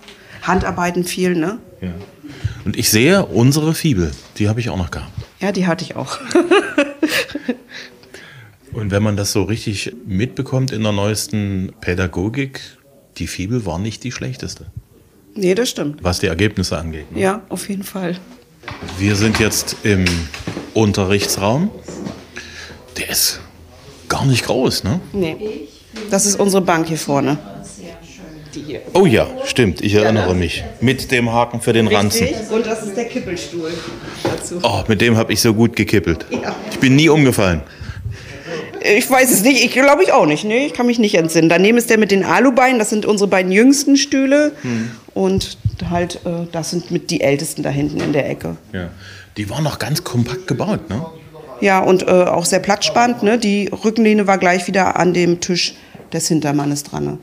Handarbeiten 0.41 1.03
viel, 1.05 1.35
ne? 1.35 1.59
Ja. 1.81 1.93
Und 2.65 2.77
ich 2.77 2.89
sehe 2.89 3.25
unsere 3.25 3.73
Fibel, 3.73 4.11
die 4.37 4.49
habe 4.49 4.59
ich 4.59 4.69
auch 4.69 4.77
noch 4.77 4.91
gehabt. 4.91 5.11
Ja, 5.39 5.51
die 5.51 5.67
hatte 5.67 5.83
ich 5.83 5.95
auch. 5.95 6.19
Und 8.73 8.91
wenn 8.91 9.03
man 9.03 9.15
das 9.15 9.31
so 9.31 9.43
richtig 9.43 9.95
mitbekommt 10.05 10.71
in 10.71 10.81
der 10.81 10.91
neuesten 10.91 11.73
Pädagogik, 11.79 12.59
die 13.17 13.27
Fibel 13.27 13.65
war 13.65 13.79
nicht 13.79 14.03
die 14.03 14.11
schlechteste, 14.11 14.65
nee, 15.35 15.55
das 15.55 15.69
stimmt. 15.69 16.03
was 16.03 16.19
die 16.19 16.27
Ergebnisse 16.27 16.77
angeht. 16.77 17.11
ne? 17.11 17.19
Ja, 17.21 17.41
auf 17.49 17.69
jeden 17.69 17.83
Fall. 17.83 18.17
Wir 18.97 19.15
sind 19.15 19.39
jetzt 19.39 19.75
im 19.83 20.05
Unterrichtsraum. 20.73 21.69
Der 22.97 23.09
ist 23.09 23.41
gar 24.07 24.25
nicht 24.25 24.45
groß, 24.45 24.83
ne? 24.83 25.01
Nee. 25.11 25.67
Das 26.09 26.25
ist 26.25 26.39
unsere 26.39 26.61
Bank 26.61 26.87
hier 26.87 26.97
vorne. 26.97 27.37
Oh 28.93 29.05
ja, 29.05 29.27
stimmt, 29.45 29.81
ich 29.81 29.95
erinnere 29.95 30.35
mich. 30.35 30.63
Mit 30.79 31.11
dem 31.11 31.31
Haken 31.31 31.59
für 31.59 31.73
den 31.73 31.87
Ranzen. 31.87 32.27
Und 32.51 32.65
das 32.65 32.83
ist 32.83 32.95
der 32.95 33.05
Kippelstuhl 33.05 33.71
dazu. 34.23 34.59
Oh, 34.61 34.83
mit 34.87 35.01
dem 35.01 35.17
habe 35.17 35.33
ich 35.33 35.41
so 35.41 35.53
gut 35.53 35.75
gekippelt. 35.75 36.25
Ich 36.69 36.79
bin 36.79 36.95
nie 36.95 37.09
umgefallen. 37.09 37.61
Ich 38.83 39.09
weiß 39.09 39.31
es 39.31 39.43
nicht, 39.43 39.63
ich 39.63 39.71
glaube 39.71 40.03
ich 40.03 40.11
auch 40.11 40.25
nicht. 40.25 40.43
Nee, 40.43 40.65
ich 40.65 40.73
kann 40.73 40.85
mich 40.85 40.99
nicht 40.99 41.15
entsinnen. 41.15 41.49
Daneben 41.49 41.77
ist 41.77 41.89
der 41.89 41.97
mit 41.97 42.11
den 42.11 42.23
Alubeinen, 42.23 42.79
das 42.79 42.89
sind 42.89 43.05
unsere 43.05 43.29
beiden 43.29 43.51
jüngsten 43.51 43.97
Stühle. 43.97 44.51
Und 45.13 45.57
halt, 45.89 46.19
äh, 46.25 46.47
das 46.51 46.71
sind 46.71 46.91
mit 46.91 47.09
die 47.09 47.21
ältesten 47.21 47.63
da 47.63 47.69
hinten 47.69 47.99
in 47.99 48.13
der 48.13 48.29
Ecke. 48.29 48.57
Ja. 48.73 48.89
Die 49.37 49.49
waren 49.49 49.63
noch 49.63 49.79
ganz 49.79 50.03
kompakt 50.03 50.47
gebaut, 50.47 50.89
ne? 50.89 51.05
Ja, 51.61 51.79
und 51.79 52.03
äh, 52.03 52.11
auch 52.11 52.45
sehr 52.45 52.59
platzsparend. 52.59 53.23
Ne? 53.23 53.37
Die 53.37 53.67
Rückenlehne 53.67 54.27
war 54.27 54.37
gleich 54.37 54.67
wieder 54.67 54.99
an 54.99 55.13
dem 55.13 55.39
Tisch 55.39 55.75
des 56.11 56.27
Hintermannes 56.27 56.83
dran. 56.83 57.05
Ne? 57.05 57.17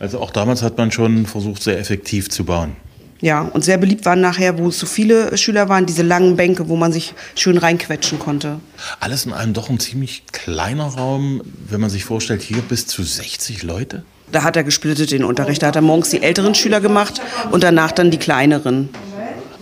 Also 0.00 0.18
auch 0.18 0.30
damals 0.30 0.62
hat 0.62 0.78
man 0.78 0.90
schon 0.90 1.26
versucht, 1.26 1.62
sehr 1.62 1.78
effektiv 1.78 2.28
zu 2.28 2.44
bauen. 2.44 2.74
Ja, 3.20 3.42
und 3.42 3.64
sehr 3.64 3.76
beliebt 3.76 4.06
waren 4.06 4.20
nachher, 4.20 4.58
wo 4.58 4.68
es 4.68 4.78
so 4.78 4.86
viele 4.86 5.36
Schüler 5.36 5.68
waren, 5.68 5.86
diese 5.86 6.02
langen 6.02 6.36
Bänke, 6.36 6.68
wo 6.68 6.76
man 6.76 6.92
sich 6.92 7.14
schön 7.34 7.58
reinquetschen 7.58 8.18
konnte. 8.18 8.60
Alles 8.98 9.26
in 9.26 9.32
allem 9.32 9.52
doch 9.52 9.68
ein 9.68 9.78
ziemlich 9.78 10.22
kleiner 10.32 10.86
Raum, 10.86 11.42
wenn 11.68 11.80
man 11.80 11.90
sich 11.90 12.04
vorstellt, 12.04 12.42
hier 12.42 12.62
bis 12.62 12.86
zu 12.86 13.02
60 13.02 13.62
Leute. 13.62 14.04
Da 14.32 14.42
hat 14.42 14.56
er 14.56 14.64
gesplittet 14.64 15.10
den 15.10 15.24
Unterricht. 15.24 15.62
Da 15.62 15.66
hat 15.66 15.76
er 15.76 15.82
morgens 15.82 16.10
die 16.10 16.22
älteren 16.22 16.54
Schüler 16.54 16.80
gemacht 16.80 17.20
und 17.50 17.62
danach 17.62 17.92
dann 17.92 18.10
die 18.10 18.18
kleineren. 18.18 18.88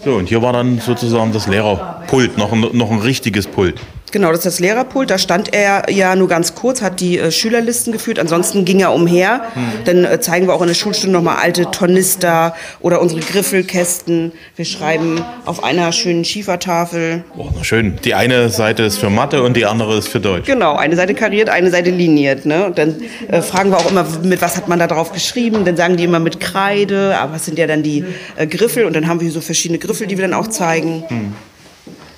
So, 0.04 0.14
und 0.14 0.28
hier 0.28 0.42
war 0.42 0.52
dann 0.52 0.78
sozusagen 0.78 1.32
das 1.32 1.48
Lehrerpult, 1.48 2.38
noch 2.38 2.52
ein, 2.52 2.60
noch 2.72 2.90
ein 2.90 3.00
richtiges 3.00 3.46
Pult. 3.46 3.80
Genau, 4.12 4.28
das 4.28 4.38
ist 4.38 4.46
das 4.46 4.60
Lehrerpult. 4.60 5.10
Da 5.10 5.18
stand 5.18 5.54
er 5.54 5.90
ja 5.90 6.16
nur 6.16 6.28
ganz 6.28 6.54
kurz, 6.54 6.82
hat 6.82 7.00
die 7.00 7.18
äh, 7.18 7.30
Schülerlisten 7.30 7.92
geführt. 7.92 8.18
Ansonsten 8.18 8.64
ging 8.64 8.80
er 8.80 8.92
umher. 8.92 9.42
Dann 9.84 10.04
äh, 10.04 10.20
zeigen 10.20 10.46
wir 10.46 10.54
auch 10.54 10.62
in 10.62 10.68
der 10.68 10.74
Schulstunde 10.74 11.16
nochmal 11.16 11.36
alte 11.36 11.70
Tornister 11.70 12.54
oder 12.80 13.00
unsere 13.00 13.20
Griffelkästen. 13.20 14.32
Wir 14.56 14.64
schreiben 14.64 15.24
auf 15.44 15.64
einer 15.64 15.92
schönen 15.92 16.24
Schiefertafel. 16.24 17.24
Oh, 17.36 17.48
schön. 17.62 17.98
Die 18.04 18.14
eine 18.14 18.48
Seite 18.50 18.82
ist 18.82 18.98
für 18.98 19.10
Mathe 19.10 19.42
und 19.42 19.56
die 19.56 19.66
andere 19.66 19.98
ist 19.98 20.08
für 20.08 20.20
Deutsch. 20.20 20.46
Genau, 20.46 20.76
eine 20.76 20.96
Seite 20.96 21.14
kariert, 21.14 21.48
eine 21.48 21.70
Seite 21.70 21.90
liniert. 21.90 22.46
Ne? 22.46 22.66
Und 22.66 22.78
dann 22.78 22.96
äh, 23.28 23.42
fragen 23.42 23.70
wir 23.70 23.78
auch 23.78 23.90
immer, 23.90 24.04
mit 24.22 24.40
was 24.40 24.56
hat 24.56 24.68
man 24.68 24.78
da 24.78 24.86
drauf 24.86 25.12
geschrieben. 25.12 25.64
Dann 25.64 25.76
sagen 25.76 25.96
die 25.96 26.04
immer 26.04 26.20
mit 26.20 26.40
Kreide, 26.40 27.16
aber 27.18 27.36
es 27.36 27.44
sind 27.44 27.58
ja 27.58 27.66
dann 27.66 27.82
die 27.82 28.04
äh, 28.36 28.46
Griffel. 28.46 28.84
Und 28.84 28.94
dann 28.94 29.08
haben 29.08 29.20
wir 29.20 29.24
hier 29.24 29.32
so 29.32 29.40
verschiedene 29.40 29.78
Griffel, 29.78 30.06
die 30.06 30.16
wir 30.16 30.26
dann 30.26 30.34
auch 30.34 30.48
zeigen. 30.48 31.04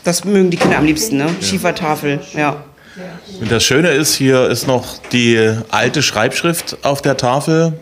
Das 0.04 0.24
mögen 0.24 0.50
die 0.50 0.56
Kinder 0.56 0.78
am 0.78 0.84
liebsten, 0.84 1.16
ne? 1.16 1.28
Schiefertafel, 1.40 2.20
ja. 2.34 2.64
Und 3.40 3.50
das 3.50 3.64
Schöne 3.64 3.90
ist, 3.90 4.14
hier 4.14 4.48
ist 4.48 4.66
noch 4.66 4.98
die 5.12 5.54
alte 5.70 6.02
Schreibschrift 6.02 6.78
auf 6.82 7.02
der 7.02 7.16
Tafel. 7.16 7.78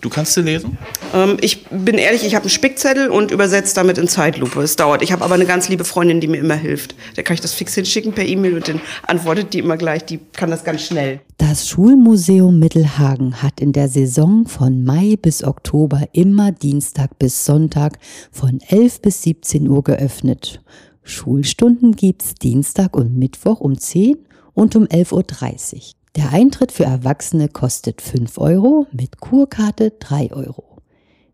Du 0.00 0.10
kannst 0.10 0.34
sie 0.34 0.42
lesen? 0.42 0.78
Ähm, 1.12 1.38
ich 1.40 1.66
bin 1.66 1.98
ehrlich, 1.98 2.24
ich 2.24 2.36
habe 2.36 2.44
einen 2.44 2.50
Spickzettel 2.50 3.08
und 3.08 3.32
übersetze 3.32 3.74
damit 3.74 3.98
in 3.98 4.06
Zeitlupe. 4.06 4.62
Es 4.62 4.76
dauert. 4.76 5.02
Ich 5.02 5.10
habe 5.10 5.24
aber 5.24 5.34
eine 5.34 5.44
ganz 5.44 5.68
liebe 5.68 5.82
Freundin, 5.84 6.20
die 6.20 6.28
mir 6.28 6.36
immer 6.36 6.54
hilft. 6.54 6.94
Der 7.16 7.24
kann 7.24 7.34
ich 7.34 7.40
das 7.40 7.52
fix 7.52 7.74
hinschicken 7.74 8.12
per 8.12 8.24
E-Mail 8.24 8.54
und 8.54 8.68
dann 8.68 8.80
antwortet 9.08 9.54
die 9.54 9.58
immer 9.58 9.76
gleich. 9.76 10.04
Die 10.04 10.20
kann 10.34 10.52
das 10.52 10.62
ganz 10.62 10.86
schnell. 10.86 11.20
Das 11.38 11.68
Schulmuseum 11.68 12.60
Mittelhagen 12.60 13.42
hat 13.42 13.60
in 13.60 13.72
der 13.72 13.88
Saison 13.88 14.46
von 14.46 14.84
Mai 14.84 15.16
bis 15.20 15.42
Oktober 15.42 16.02
immer 16.12 16.52
Dienstag 16.52 17.18
bis 17.18 17.44
Sonntag 17.44 17.98
von 18.30 18.60
11 18.68 19.02
bis 19.02 19.22
17 19.22 19.68
Uhr 19.68 19.82
geöffnet. 19.82 20.60
Schulstunden 21.08 21.96
gibt's 21.96 22.34
Dienstag 22.34 22.94
und 22.96 23.16
Mittwoch 23.16 23.60
um 23.60 23.78
10 23.78 24.18
und 24.54 24.74
um 24.76 24.84
11.30 24.84 25.74
Uhr. 25.74 25.80
Der 26.16 26.32
Eintritt 26.32 26.72
für 26.72 26.84
Erwachsene 26.84 27.48
kostet 27.48 28.02
5 28.02 28.38
Euro, 28.38 28.86
mit 28.92 29.20
Kurkarte 29.20 29.92
3 29.98 30.32
Euro. 30.32 30.64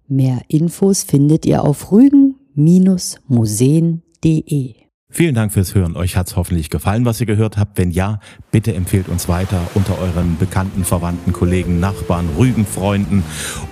Mehr 0.06 0.42
Infos 0.48 1.02
findet 1.02 1.46
ihr 1.46 1.64
auf 1.64 1.90
rügen-museen.de. 1.90 4.74
Vielen 5.14 5.37
Dank 5.37 5.53
fürs 5.53 5.77
Hören. 5.77 5.94
Euch 5.94 6.16
hat's 6.16 6.35
hoffentlich 6.35 6.70
gefallen, 6.70 7.05
was 7.05 7.20
ihr 7.20 7.27
gehört 7.27 7.57
habt. 7.57 7.79
Wenn 7.79 7.92
ja, 7.92 8.18
bitte 8.50 8.74
empfehlt 8.74 9.09
uns 9.09 9.29
weiter 9.29 9.61
unter 9.74 9.96
euren 10.00 10.37
bekannten, 10.38 10.85
Verwandten, 10.85 11.33
Kollegen, 11.33 11.79
Nachbarn, 11.79 12.29
Rügenfreunden. 12.37 13.22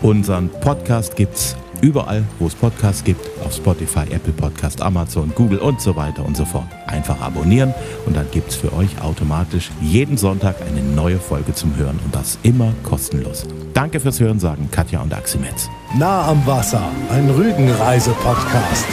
Unseren 0.03 0.51
Podcast 0.61 1.17
gibt's 1.17 1.57
überall, 1.81 2.23
wo 2.39 2.47
es 2.47 2.55
Podcasts 2.55 3.03
gibt, 3.03 3.29
auf 3.45 3.53
Spotify, 3.57 4.05
Apple 4.13 4.33
Podcast, 4.35 4.81
Amazon, 4.83 5.33
Google 5.35 5.59
und 5.59 5.81
so 5.81 5.97
weiter 5.97 6.25
und 6.25 6.37
so 6.37 6.45
fort. 6.45 6.69
Einfach 6.87 7.21
abonnieren 7.21 7.75
und 8.07 8.17
dann 8.17 8.31
gibt's 8.31 8.55
für 8.55 8.73
euch 8.73 9.03
automatisch 9.03 9.73
jeden 9.81 10.17
Sonntag 10.17 10.55
eine 10.63 10.81
neue 10.95 11.19
Folge 11.19 11.55
zum 11.55 11.75
Hören 11.75 11.99
und 12.05 12.15
das 12.15 12.39
immer 12.45 12.73
kostenlos. 12.85 13.49
Danke 13.75 13.99
fürs 13.99 14.21
Hören, 14.21 14.39
sagen 14.39 14.69
Katja 14.71 15.03
und 15.03 15.13
Axel 15.13 15.41
Metz. 15.41 15.69
Nah 15.99 16.29
am 16.29 16.47
Wasser, 16.47 16.89
ein 17.11 17.29
Rügenreise-Podcast. 17.31 18.87